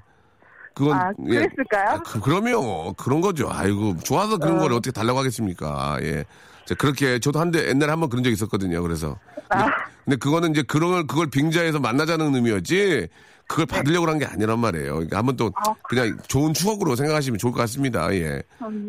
그건 0.76 0.98
아, 0.98 1.12
예. 1.30 1.40
그랬을까요? 1.40 1.90
아, 1.90 2.00
그, 2.04 2.20
그럼요. 2.22 2.94
그런 2.94 3.22
거죠. 3.22 3.50
아이고 3.52 3.96
좋아서 4.04 4.38
그런 4.38 4.58
걸 4.60 4.72
어떻게 4.74 4.92
달라고 4.92 5.20
하겠습니까? 5.20 5.98
예. 6.02 6.24
자, 6.72 6.76
그렇게 6.78 7.20
저도 7.20 7.40
한때 7.40 7.68
옛날에 7.68 7.90
한번 7.92 8.10
그런 8.10 8.24
적 8.24 8.30
있었거든요. 8.30 8.82
그래서 8.82 9.18
근데, 9.50 9.66
근데 10.06 10.16
그거는 10.18 10.52
이제 10.52 10.62
그런 10.64 10.92
걸 10.92 11.08
그걸 11.08 11.30
빙자해서 11.30 11.80
만나자는 11.80 12.34
의미였지. 12.36 13.08
그걸 13.48 13.66
받으려고 13.66 14.08
한 14.08 14.18
게 14.18 14.24
아니란 14.26 14.60
말이에요. 14.60 14.94
그러니까 14.94 15.18
한번 15.18 15.36
또 15.36 15.52
그냥 15.90 16.18
좋은 16.28 16.54
추억으로 16.54 16.96
생각하시면 16.96 17.38
좋을 17.38 17.52
것 17.52 17.60
같습니다. 17.60 18.10
예. 18.14 18.42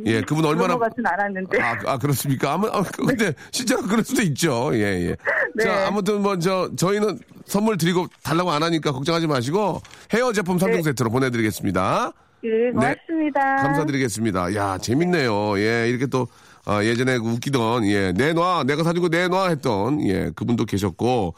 예, 0.06 0.20
그분 0.20 0.44
얼마나 0.44 0.78
같진 0.78 1.04
않았는데. 1.04 1.60
아, 1.60 1.76
아, 1.86 1.98
그렇습니까? 1.98 2.52
아무, 2.52 2.68
아, 2.68 2.80
근데 2.82 3.34
실제로 3.50 3.82
그럴 3.82 4.04
수도 4.04 4.22
있죠. 4.22 4.70
예, 4.74 5.08
예. 5.08 5.16
네. 5.56 5.64
자, 5.64 5.88
아무튼 5.88 6.22
뭐, 6.22 6.38
저, 6.38 6.70
저희는 6.76 7.18
선물 7.44 7.76
드리고 7.76 8.06
달라고 8.22 8.52
안 8.52 8.62
하니까 8.62 8.92
걱정하지 8.92 9.26
마시고 9.26 9.82
헤어 10.14 10.32
제품 10.32 10.58
3종 10.58 10.76
네. 10.76 10.82
세트로 10.82 11.10
보내 11.10 11.30
드리겠습니다. 11.30 12.12
예, 12.44 12.70
고맙습니다. 12.70 13.56
감사드리겠습니다. 13.56 14.54
야, 14.54 14.78
재밌네요. 14.78 15.58
예, 15.58 15.88
이렇게 15.88 16.06
또, 16.06 16.28
아, 16.64 16.84
예전에 16.84 17.18
그 17.18 17.28
웃기던, 17.28 17.86
예, 17.86 18.12
내놔, 18.12 18.64
내가 18.64 18.84
사주고 18.84 19.08
내놔 19.08 19.48
했던, 19.48 20.00
예, 20.08 20.30
그분도 20.36 20.64
계셨고. 20.64 21.34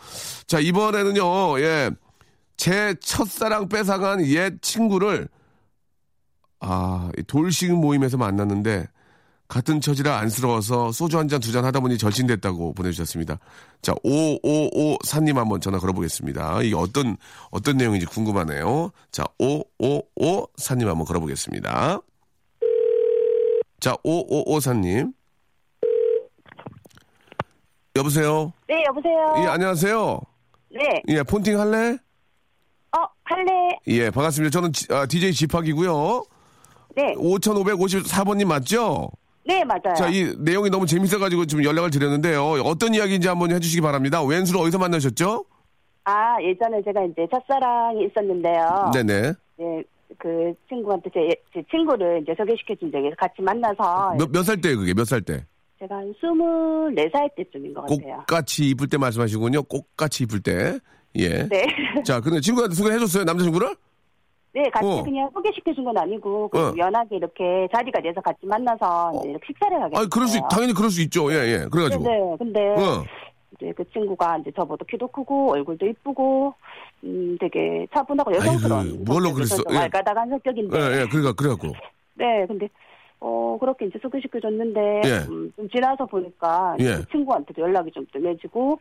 자, 0.46 0.60
이번에는요, 0.60 1.60
예, 1.60 1.90
제 2.56 2.94
첫사랑 3.00 3.68
뺏어간 3.68 4.24
옛 4.26 4.60
친구를, 4.60 5.28
아, 6.60 7.10
이 7.18 7.22
돌싱 7.22 7.76
모임에서 7.76 8.16
만났는데, 8.16 8.86
같은 9.48 9.80
처지라 9.80 10.18
안쓰러워서 10.18 10.90
소주 10.92 11.18
한 11.18 11.28
잔 11.28 11.38
두 11.40 11.52
잔 11.52 11.64
하다 11.66 11.80
보니 11.80 11.98
절친됐다고 11.98 12.72
보내주셨습니다. 12.74 13.38
자, 13.82 13.92
5554님 14.04 15.34
한번 15.36 15.60
전화 15.60 15.78
걸어보겠습니다. 15.78 16.62
이게 16.62 16.74
어떤, 16.74 17.16
어떤 17.50 17.76
내용인지 17.76 18.06
궁금하네요. 18.06 18.90
자, 19.12 19.24
5554님 19.38 20.86
한번 20.86 21.04
걸어보겠습니다. 21.04 22.00
자, 23.84 23.94
5554님. 24.02 25.12
여보세요? 27.96 28.50
네, 28.66 28.82
여보세요. 28.88 29.34
예, 29.42 29.46
안녕하세요. 29.46 30.20
네. 30.70 31.02
예, 31.08 31.22
폰팅 31.22 31.60
할래? 31.60 31.98
어, 32.96 33.04
할래. 33.24 33.50
예, 33.88 34.08
반갑습니다. 34.10 34.50
저는 34.50 34.72
지- 34.72 34.86
아, 34.90 35.04
DJ 35.04 35.34
지팍이고요. 35.34 36.24
네. 36.96 37.12
5554번님 37.16 38.46
맞죠? 38.46 39.10
네, 39.46 39.62
맞아요. 39.64 39.94
자, 39.98 40.08
이 40.08 40.34
내용이 40.38 40.70
너무 40.70 40.86
재밌어가지고 40.86 41.44
좀 41.44 41.62
연락을 41.62 41.90
드렸는데요. 41.90 42.42
어떤 42.64 42.94
이야기인지 42.94 43.28
한번 43.28 43.50
해주시기 43.52 43.82
바랍니다. 43.82 44.22
왼수를 44.24 44.62
어디서 44.62 44.78
만나셨죠? 44.78 45.44
아, 46.04 46.40
예전에 46.40 46.82
제가 46.82 47.04
이제 47.04 47.26
첫사랑이 47.30 48.06
있었는데요. 48.06 48.92
네네. 48.94 49.34
네, 49.58 49.82
그 50.18 50.52
친구한테 50.68 51.10
제, 51.12 51.28
제 51.52 51.62
친구를 51.70 52.22
이제 52.22 52.34
소개시켜 52.36 52.74
준 52.76 52.90
적이 52.92 53.06
있어서 53.08 53.16
같이 53.18 53.42
만나서 53.42 54.14
몇, 54.18 54.30
몇살 54.30 54.60
때, 54.60 54.74
그게 54.74 54.94
몇 54.94 55.04
살 55.04 55.20
때? 55.22 55.44
제가 55.78 55.96
한 55.96 56.12
24살 56.14 57.34
때쯤인 57.36 57.74
것 57.74 57.82
같아요. 57.82 58.16
꽃같이 58.18 58.68
이쁠 58.70 58.88
때 58.88 58.96
말씀하시군요. 58.98 59.64
꽃같이 59.64 60.24
이쁠 60.24 60.40
때. 60.42 60.78
예. 61.16 61.46
네. 61.48 61.66
자, 62.04 62.20
근데 62.20 62.40
친구한테 62.40 62.74
소개해줬어요? 62.74 63.24
남자친구를? 63.24 63.74
네, 64.54 64.62
같이 64.70 64.86
어. 64.86 65.02
그냥 65.02 65.28
소개시켜 65.34 65.74
준 65.74 65.84
건 65.84 65.98
아니고 65.98 66.48
그냥 66.48 66.66
어. 66.68 66.74
연하게 66.78 67.16
이렇게 67.16 67.66
자리가 67.74 68.00
돼서 68.00 68.20
같이 68.20 68.38
만나서 68.46 69.12
이제 69.20 69.30
이렇게 69.30 69.46
식사를 69.48 69.82
하게 69.82 69.96
아니, 69.98 70.08
그럴 70.08 70.28
수. 70.28 70.38
당연히 70.48 70.72
그럴 70.72 70.90
수 70.90 71.02
있죠. 71.02 71.30
예, 71.32 71.36
예. 71.38 71.66
그래가지고. 71.70 72.04
네, 72.04 72.10
네. 72.20 72.36
근데 72.38 72.60
어. 72.80 73.04
이제 73.56 73.72
그 73.76 73.84
친구가 73.92 74.38
이제 74.38 74.52
저보다 74.56 74.84
키도 74.88 75.08
크고 75.08 75.52
얼굴도 75.52 75.86
이쁘고 75.86 76.54
음 77.04 77.36
되게 77.38 77.86
차분하고 77.94 78.34
여성스러운 78.34 78.80
아이고, 78.86 79.04
뭘로 79.04 79.32
그랬어? 79.34 79.56
좀 79.56 79.64
예. 79.74 79.90
성격인데 80.30 80.78
예, 80.78 81.00
예. 81.02 81.06
그러니까, 81.06 81.32
그래갖고. 81.34 81.68
네 82.16 82.46
근데 82.46 82.68
어 83.20 83.56
그렇게 83.60 83.86
이제 83.86 83.98
소개시켜 84.00 84.40
줬는데 84.40 85.02
예. 85.04 85.10
음, 85.28 85.52
좀 85.56 85.68
지나서 85.68 86.06
보니까 86.06 86.76
예. 86.80 86.96
그 86.96 87.08
친구한테도 87.10 87.60
연락이 87.62 87.90
좀 87.92 88.06
뜸해지고 88.12 88.78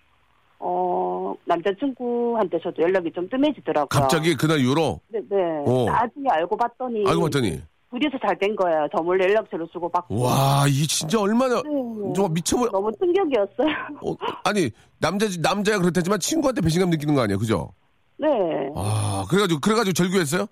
어 0.59 1.35
남자친구한테 1.45 2.59
저도 2.63 2.81
연락이 2.81 3.11
좀 3.11 3.27
뜸해지더라고요. 3.29 3.87
갑자기 3.87 4.35
그날 4.35 4.59
이후로 4.59 4.99
네, 5.09 5.19
네. 5.29 5.35
어. 5.65 5.85
나중에 5.85 6.29
알고 6.29 6.55
봤더니 6.55 7.03
알고 7.07 7.21
봤더니. 7.23 7.61
둘이서 7.91 8.17
잘 8.25 8.35
된 8.39 8.55
거예요. 8.55 8.87
저 8.95 9.03
몰래 9.03 9.25
연락처를 9.25 9.67
주고 9.71 9.87
받고. 9.87 10.19
와, 10.19 10.65
이게 10.67 10.87
진짜 10.87 11.19
얼마나. 11.21 11.61
네. 11.61 11.69
정말 12.15 12.31
미쳐버 12.33 12.69
너무 12.71 12.91
충격이었어요. 12.97 13.67
어, 14.03 14.15
아니, 14.45 14.71
남자, 14.99 15.27
남자야 15.39 15.77
그렇다지만 15.77 16.19
친구한테 16.19 16.61
배신감 16.61 16.89
느끼는 16.89 17.13
거 17.13 17.21
아니에요? 17.21 17.37
그죠? 17.37 17.71
네. 18.17 18.27
아, 18.75 19.25
그래가지고, 19.29 19.59
그래가지고 19.59 19.93
절규했어요? 19.93 20.45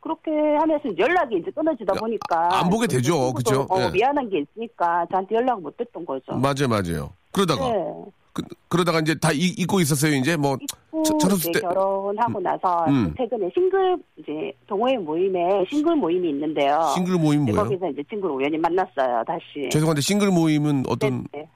그렇게 0.00 0.30
하면서 0.30 0.84
연락이 0.98 1.36
이제 1.38 1.50
끊어지다 1.50 1.94
야, 1.96 1.98
보니까 1.98 2.60
안 2.60 2.68
보게 2.68 2.86
되죠. 2.86 3.32
그쵸? 3.32 3.66
어, 3.70 3.80
예. 3.80 3.90
미안한 3.90 4.28
게 4.28 4.40
있으니까 4.40 5.06
저한테 5.10 5.34
연락을 5.36 5.62
못 5.62 5.80
했던 5.80 6.04
거죠. 6.04 6.32
맞아요, 6.36 6.68
맞아요. 6.68 7.10
그러다가. 7.32 7.70
네. 7.70 8.04
그, 8.34 8.42
그러다가 8.68 8.98
이제 9.00 9.14
다 9.14 9.30
잊, 9.32 9.58
잊고 9.58 9.80
있었어요. 9.80 10.12
이제 10.16 10.36
뭐, 10.36 10.58
이제 10.60 11.52
때- 11.52 11.60
결혼하고 11.60 12.40
나서 12.40 12.84
음. 12.88 13.14
최근에 13.16 13.48
싱글 13.54 13.96
이제 14.18 14.52
동호회 14.66 14.98
모임에 14.98 15.64
싱글 15.70 15.96
모임이 15.96 16.28
있는데요. 16.30 16.90
싱글 16.94 17.14
모임 17.16 17.44
네, 17.46 17.52
뭐예요? 17.52 17.64
거기서 17.70 17.88
이제 17.90 18.02
친구를 18.10 18.34
우연히 18.34 18.58
만났어요. 18.58 19.22
다시. 19.26 19.70
죄송한데 19.70 20.00
싱글 20.02 20.30
모임은 20.32 20.82
어떤, 20.88 21.22
네, 21.32 21.38
네. 21.38 21.48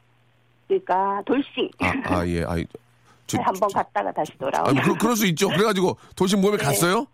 그러니까 0.69 1.21
돌싱 1.27 1.69
아, 1.81 1.93
아, 2.21 2.27
예, 2.29 2.45
아, 2.45 2.57
저, 3.29 3.39
한번 3.43 3.69
갔다가 3.73 4.11
다시 4.13 4.33
돌아오고. 4.39 4.71
아니, 4.71 4.81
그, 4.81 4.95
그럴 4.97 5.15
수 5.15 5.27
있죠. 5.27 5.49
그래가지고 5.49 5.97
도심 6.17 6.41
모임에 6.41 6.57
네. 6.57 6.65
갔어요? 6.65 7.07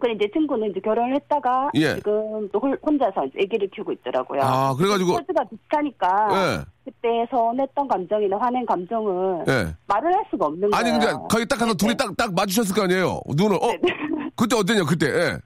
그래 0.00 0.12
이제 0.14 0.28
친구는 0.32 0.70
이제 0.70 0.80
결혼을 0.80 1.14
했다가 1.14 1.70
예. 1.76 1.94
지금 1.94 2.48
또 2.52 2.58
홀- 2.58 2.78
혼자서 2.84 3.22
아기를 3.22 3.70
키우고 3.74 3.92
있더라고요. 3.92 4.40
아, 4.42 4.74
그래가지고, 4.74 5.12
코드가 5.12 5.44
비슷하니까 5.44 6.28
예, 6.32 6.64
그때 6.84 7.08
서운했던 7.30 7.88
감정이나 7.88 8.36
화낸 8.38 8.66
감정을 8.66 9.44
예. 9.48 9.74
말을 9.86 10.12
할 10.14 10.24
수가 10.30 10.46
없는 10.46 10.74
아니, 10.74 10.90
거예요. 10.90 10.98
그러니까 10.98 11.26
거기 11.28 11.46
딱 11.46 11.56
가서 11.58 11.72
네, 11.72 11.76
둘이 11.76 11.90
네. 11.92 11.96
딱, 11.96 12.16
딱 12.16 12.34
마주쳤을 12.34 12.74
거 12.74 12.82
아니에요? 12.82 13.20
눈을, 13.36 13.56
어? 13.56 13.66
네, 13.68 13.78
네. 13.82 13.90
그때 14.36 14.56
어땠냐, 14.56 14.84
그때, 14.84 15.06
예. 15.06 15.38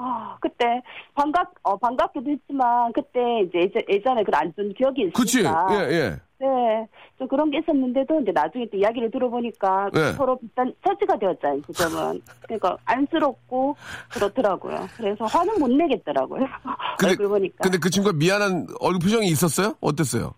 아, 0.00 0.36
그때 0.40 0.80
반갑 1.14 1.52
어 1.64 1.76
반갑기도 1.76 2.30
했지만 2.30 2.92
그때 2.92 3.42
이제 3.42 3.58
예전, 3.62 3.82
예전에 3.88 4.22
그런 4.22 4.40
안 4.42 4.54
좋은 4.54 4.72
기억이 4.74 5.10
그치, 5.10 5.40
있으니까 5.40 5.66
예, 5.72 5.92
예. 5.92 6.16
네, 6.40 6.86
좀 7.18 7.26
그런 7.26 7.50
게 7.50 7.58
있었는데도 7.58 8.20
이제 8.20 8.30
나중에 8.30 8.64
또 8.70 8.76
이야기를 8.76 9.10
들어보니까 9.10 9.90
네. 9.92 10.12
서로 10.12 10.38
비슷한 10.38 10.72
처지가 10.86 11.18
되었잖아요, 11.18 11.62
지금은. 11.62 12.22
그러니까 12.42 12.76
안쓰럽고 12.84 13.74
그렇더라고요. 14.12 14.86
그래서 14.96 15.24
화는 15.24 15.58
못 15.58 15.68
내겠더라고요. 15.68 16.46
근데- 16.96 17.10
얼굴 17.10 17.28
보니까. 17.28 17.56
근데 17.60 17.78
그 17.78 17.90
친구가 17.90 18.16
미안한 18.16 18.68
얼굴 18.80 19.00
표정이 19.00 19.26
있었어요? 19.26 19.74
어땠어요? 19.80 20.32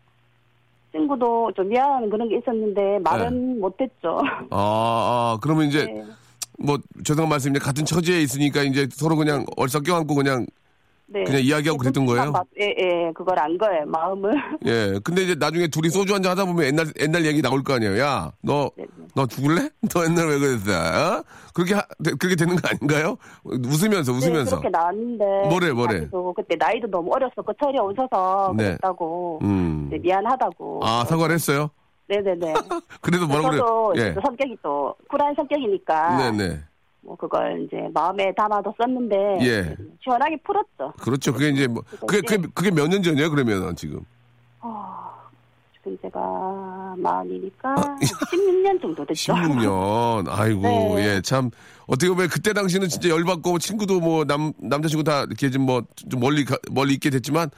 친구도 0.92 1.53
좀 1.55 1.68
미안한 1.68 2.09
그런 2.09 2.29
게 2.31 2.38
있었는데 2.38 2.99
말은 3.01 3.61
못했죠. 3.61 4.23
아, 4.51 4.57
아, 5.37 5.38
그러면 5.42 5.66
이제, 5.66 5.85
네. 5.85 6.03
뭐, 6.62 6.79
죄송한 7.05 7.29
말씀인데, 7.29 7.59
같은 7.61 7.85
처지에 7.85 8.20
있으니까 8.20 8.62
이제 8.62 8.87
서로 8.92 9.16
그냥 9.16 9.44
얼싸 9.57 9.81
껴안고 9.81 10.14
그냥, 10.14 10.46
네. 11.07 11.25
그냥 11.25 11.40
이야기하고 11.40 11.79
그랬던 11.79 12.07
거예요? 12.07 12.31
막, 12.31 12.46
예, 12.61 12.66
예, 12.66 13.12
그걸 13.14 13.37
안 13.38 13.57
거예요, 13.59 13.85
마음을. 13.87 14.31
예. 14.66 15.01
근데 15.03 15.23
이제 15.23 15.35
나중에 15.35 15.66
둘이 15.68 15.88
소주 15.88 16.14
한잔 16.14 16.33
하다 16.33 16.44
보면 16.44 16.66
옛날, 16.66 16.87
옛날 17.01 17.25
얘기 17.27 17.42
나올 17.42 17.64
거 17.64 17.75
아니에요? 17.75 17.99
야, 17.99 18.31
너, 18.42 18.70
네, 18.77 18.85
네. 18.96 19.05
너 19.16 19.27
죽을래? 19.27 19.70
너 19.92 20.05
옛날에 20.05 20.29
왜 20.35 20.38
그랬어? 20.38 20.70
어? 21.18 21.25
그렇게, 21.55 21.75
하- 21.75 21.87
그렇게 22.18 22.37
되는 22.37 22.55
거 22.55 22.68
아닌가요? 22.68 23.16
웃으면서, 23.44 24.12
네, 24.12 24.18
웃으면서. 24.18 24.61
그렇게 24.61 24.68
나왔는데. 24.68 25.25
뭐래, 25.49 25.73
뭐래? 25.73 26.07
그때 26.37 26.55
나이도 26.57 26.88
너무 26.90 27.11
어렸었고, 27.12 27.53
철이 27.61 27.77
없어서 27.79 28.55
네. 28.57 28.64
그랬다고. 28.64 29.40
음. 29.42 29.88
네, 29.90 29.99
미안하다고. 29.99 30.81
아, 30.85 31.05
사과를 31.09 31.35
했어요? 31.35 31.70
네네네. 32.14 32.55
그래도 33.01 33.29
그래요? 33.29 33.92
이제 33.94 34.12
또 34.14 34.20
성격이 34.25 34.57
또 34.62 34.94
쿨한 35.09 35.35
성격이니까. 35.37 36.33
네네. 36.33 36.61
뭐 37.03 37.16
그걸 37.16 37.62
이제 37.64 37.88
마음에 37.94 38.33
담아뒀었는데. 38.35 39.38
예. 39.42 39.77
시원하게 40.03 40.37
풀었죠. 40.44 40.92
그렇죠. 41.01 41.33
그게 41.33 41.49
이제 41.51 41.66
뭐, 41.68 41.83
그게, 42.07 42.20
그게, 42.20 42.46
그게 42.55 42.70
몇 42.70 42.88
년 42.88 43.03
전이에요, 43.03 43.31
그러면 43.31 43.75
지금? 43.77 44.01
어, 44.61 45.11
지금 45.79 45.96
제가 46.03 46.94
마흔이니까 46.99 47.75
16년 48.03 48.83
정도 48.83 49.05
됐죠. 49.07 49.33
16년. 49.35 50.27
아이고, 50.29 50.62
네. 50.62 50.96
예, 51.16 51.20
참. 51.23 51.51
어떻게 51.87 52.09
보면 52.11 52.29
그때 52.29 52.53
당시는 52.53 52.88
진짜 52.88 53.09
열받고 53.09 53.59
친구도 53.59 54.01
뭐 54.01 54.25
남, 54.25 54.53
남자친구 54.59 55.03
다 55.05 55.23
이렇게 55.23 55.51
좀 55.51 55.62
뭐, 55.62 55.83
좀 56.11 56.20
멀리, 56.20 56.44
가- 56.44 56.59
멀리 56.70 56.94
있게 56.94 57.11
됐지만 57.11 57.51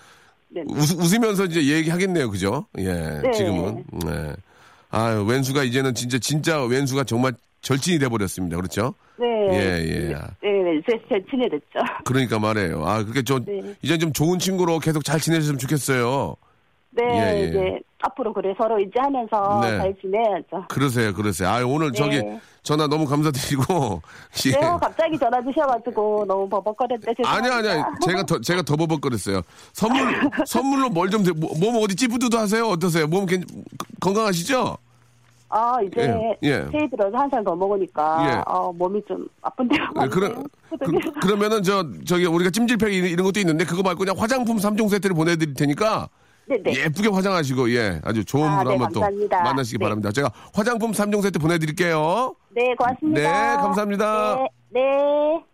네. 0.55 0.63
웃, 0.67 0.93
웃으면서 0.93 1.47
이제 1.47 1.65
얘기하겠네요. 1.67 2.31
그죠? 2.31 2.67
예, 2.79 2.93
네. 3.23 3.31
지금은. 3.33 3.85
네. 4.05 4.33
아유, 4.91 5.25
왼수가 5.25 5.65
이제는 5.65 5.95
진짜, 5.95 6.19
진짜 6.19 6.63
왼수가 6.63 7.05
정말 7.05 7.33
절친이 7.63 7.99
돼버렸습니다. 7.99 8.57
그렇죠? 8.57 8.95
네. 9.19 9.27
예, 9.53 9.57
예. 9.57 9.99
네, 10.09 10.63
네, 10.63 10.83
제, 10.89 11.01
제 11.09 11.25
친해졌죠. 11.31 11.79
그러니까 12.05 12.39
말이에요. 12.39 12.85
아, 12.85 13.05
그게 13.05 13.23
저, 13.23 13.39
네. 13.39 13.61
이제 13.83 13.97
좀 13.99 14.13
좋은 14.13 14.39
친구로 14.39 14.79
계속 14.81 15.05
잘 15.05 15.21
지내셨으면 15.21 15.59
좋겠어요. 15.59 16.37
네, 16.95 17.03
예, 17.05 17.41
예. 17.43 17.49
이제 17.49 17.81
앞으로 18.03 18.33
그래 18.35 18.55
서로 18.59 18.79
의지하면서 18.79 19.61
네. 19.63 19.79
잘 19.79 19.95
지내야죠. 20.01 20.67
그러세요, 20.69 21.15
그러세요. 21.15 21.49
아, 21.49 21.65
오늘 21.65 21.91
네. 21.93 21.97
저기 21.99 22.21
전화 22.63 22.87
너무 22.87 23.07
감사드리고. 23.07 24.03
예. 24.47 24.51
네, 24.51 24.61
갑자기 24.61 25.19
전화 25.19 25.41
주셔가지고 25.43 26.27
너무 26.29 26.49
버벅거렸는데 26.51 27.15
아니. 27.25 27.49
아니, 27.49 27.69
아니. 27.69 27.83
제가 28.05 28.25
더, 28.25 28.39
제가 28.41 28.63
더 28.63 28.77
버벅거렸어요. 28.77 29.41
선물, 29.73 30.31
선물로 30.47 30.91
뭘 30.91 31.09
좀, 31.11 31.23
드- 31.23 31.31
뭐, 31.31 31.51
몸 31.59 31.77
어디 31.83 31.95
찌푸드도 31.97 32.37
하세요? 32.39 32.67
어떠세요? 32.69 33.07
몸 33.07 33.25
괜, 33.25 33.43
건강하시죠? 34.01 34.77
아, 35.55 35.77
이제 35.83 36.01
예, 36.03 36.37
예. 36.49 36.67
새해 36.73 36.89
들어서 36.89 37.17
한 37.17 37.29
살 37.31 37.45
더 37.45 37.55
먹으니까 37.55 38.27
예. 38.27 38.43
어, 38.51 38.73
몸이 38.73 39.03
좀 39.07 39.27
아픈데요. 39.43 39.81
네, 40.01 40.09
그러, 40.09 40.31
그, 41.21 41.27
러면은 41.29 41.63
저, 41.63 41.85
저기, 42.07 42.25
우리가 42.27 42.51
찜질팩 42.51 42.93
이- 42.93 43.11
이런 43.11 43.25
것도 43.25 43.39
있는데, 43.41 43.65
그거 43.65 43.83
말고 43.83 43.99
그냥 44.01 44.15
화장품 44.19 44.57
3종 44.57 44.89
세트를 44.89 45.15
보내드릴 45.15 45.53
테니까, 45.55 46.09
네네. 46.47 46.85
예쁘게 46.85 47.09
화장하시고, 47.09 47.75
예, 47.75 48.01
아주 48.05 48.25
좋은 48.25 48.49
아, 48.49 48.63
분 48.63 48.65
네, 48.65 48.71
한번 48.71 48.93
또 48.93 49.01
감사합니다. 49.01 49.43
만나시기 49.43 49.79
네. 49.79 49.85
바랍니다. 49.85 50.13
제가 50.13 50.31
화장품 50.53 50.93
3종 50.93 51.23
세트 51.23 51.39
보내드릴게요. 51.39 52.35
네, 52.51 52.75
고맙습니다. 52.75 53.21
네, 53.21 53.57
감사합니다. 53.57 54.37
네, 54.71 54.81
네. 54.81 55.45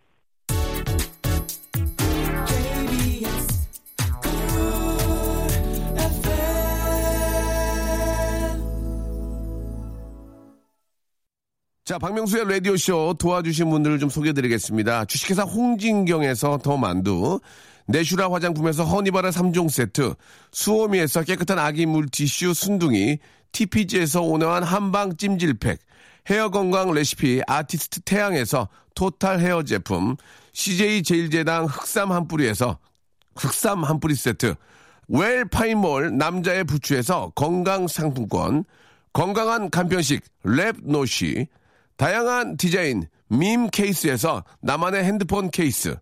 자, 11.89 11.99
박명수의 11.99 12.45
라디오쇼 12.47 13.15
도와주신 13.19 13.71
분들을 13.71 13.99
좀 13.99 14.11
소개해드리겠습니다. 14.11 15.07
주식회사 15.07 15.45
홍진경에서 15.45 16.59
더 16.59 16.77
만두, 16.77 17.41
내슈라 17.89 18.31
화장품에서 18.31 18.85
허니바라 18.85 19.31
3종 19.31 19.71
세트, 19.71 20.15
수오미에서 20.53 21.23
깨끗한 21.23 21.59
아기 21.59 21.87
물티슈 21.87 22.53
순둥이, 22.53 23.19
TPG에서 23.53 24.21
온화한 24.21 24.63
한방 24.63 25.17
찜질팩, 25.17 25.79
헤어 26.29 26.51
건강 26.51 26.93
레시피 26.93 27.41
아티스트 27.47 28.03
태양에서 28.03 28.69
토탈 28.95 29.41
헤어 29.41 29.63
제품, 29.63 30.17
CJ 30.53 31.03
제일제당 31.03 31.65
흑삼 31.65 32.13
한 32.13 32.29
뿌리에서 32.29 32.79
흑삼 33.37 33.85
한 33.85 34.01
뿌리 34.01 34.15
세트, 34.15 34.55
웰 35.09 35.47
파인몰 35.47 36.19
남자의 36.19 36.65
부추에서 36.65 37.33
건강 37.35 37.89
상품권, 37.89 38.65
건강한 39.15 39.71
간편식 39.71 40.23
랩노시, 40.45 41.47
다양한 41.97 42.59
디자인 42.59 43.05
밈 43.29 43.71
케이스에서 43.71 44.45
나만의 44.61 45.05
핸드폰 45.05 45.51
케이스, 45.51 45.97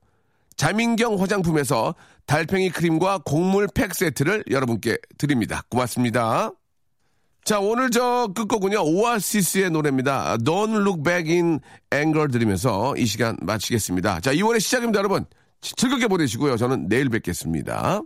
자민경 0.56 1.20
화장품에서 1.20 1.94
달팽이 2.26 2.70
크림과 2.70 3.18
곡물 3.24 3.68
팩 3.72 3.94
세트를 3.94 4.44
여러분께 4.50 4.98
드립니다. 5.18 5.62
고맙습니다. 5.68 6.50
자, 7.44 7.60
오늘 7.60 7.90
저 7.90 8.28
끝곡은요, 8.34 8.82
오아시스의 8.82 9.70
노래입니다. 9.70 10.36
Don't 10.38 10.74
Look 10.80 11.04
Back 11.04 11.32
in 11.32 11.60
Anger 11.94 12.28
들으면서 12.28 12.96
이 12.96 13.06
시간 13.06 13.36
마치겠습니다. 13.40 14.20
자, 14.20 14.32
2월의 14.32 14.58
시작입니다, 14.58 14.98
여러분. 14.98 15.24
즐겁게 15.60 16.08
보내시고요. 16.08 16.56
저는 16.56 16.88
내일 16.88 17.08
뵙겠습니다. 17.08 18.02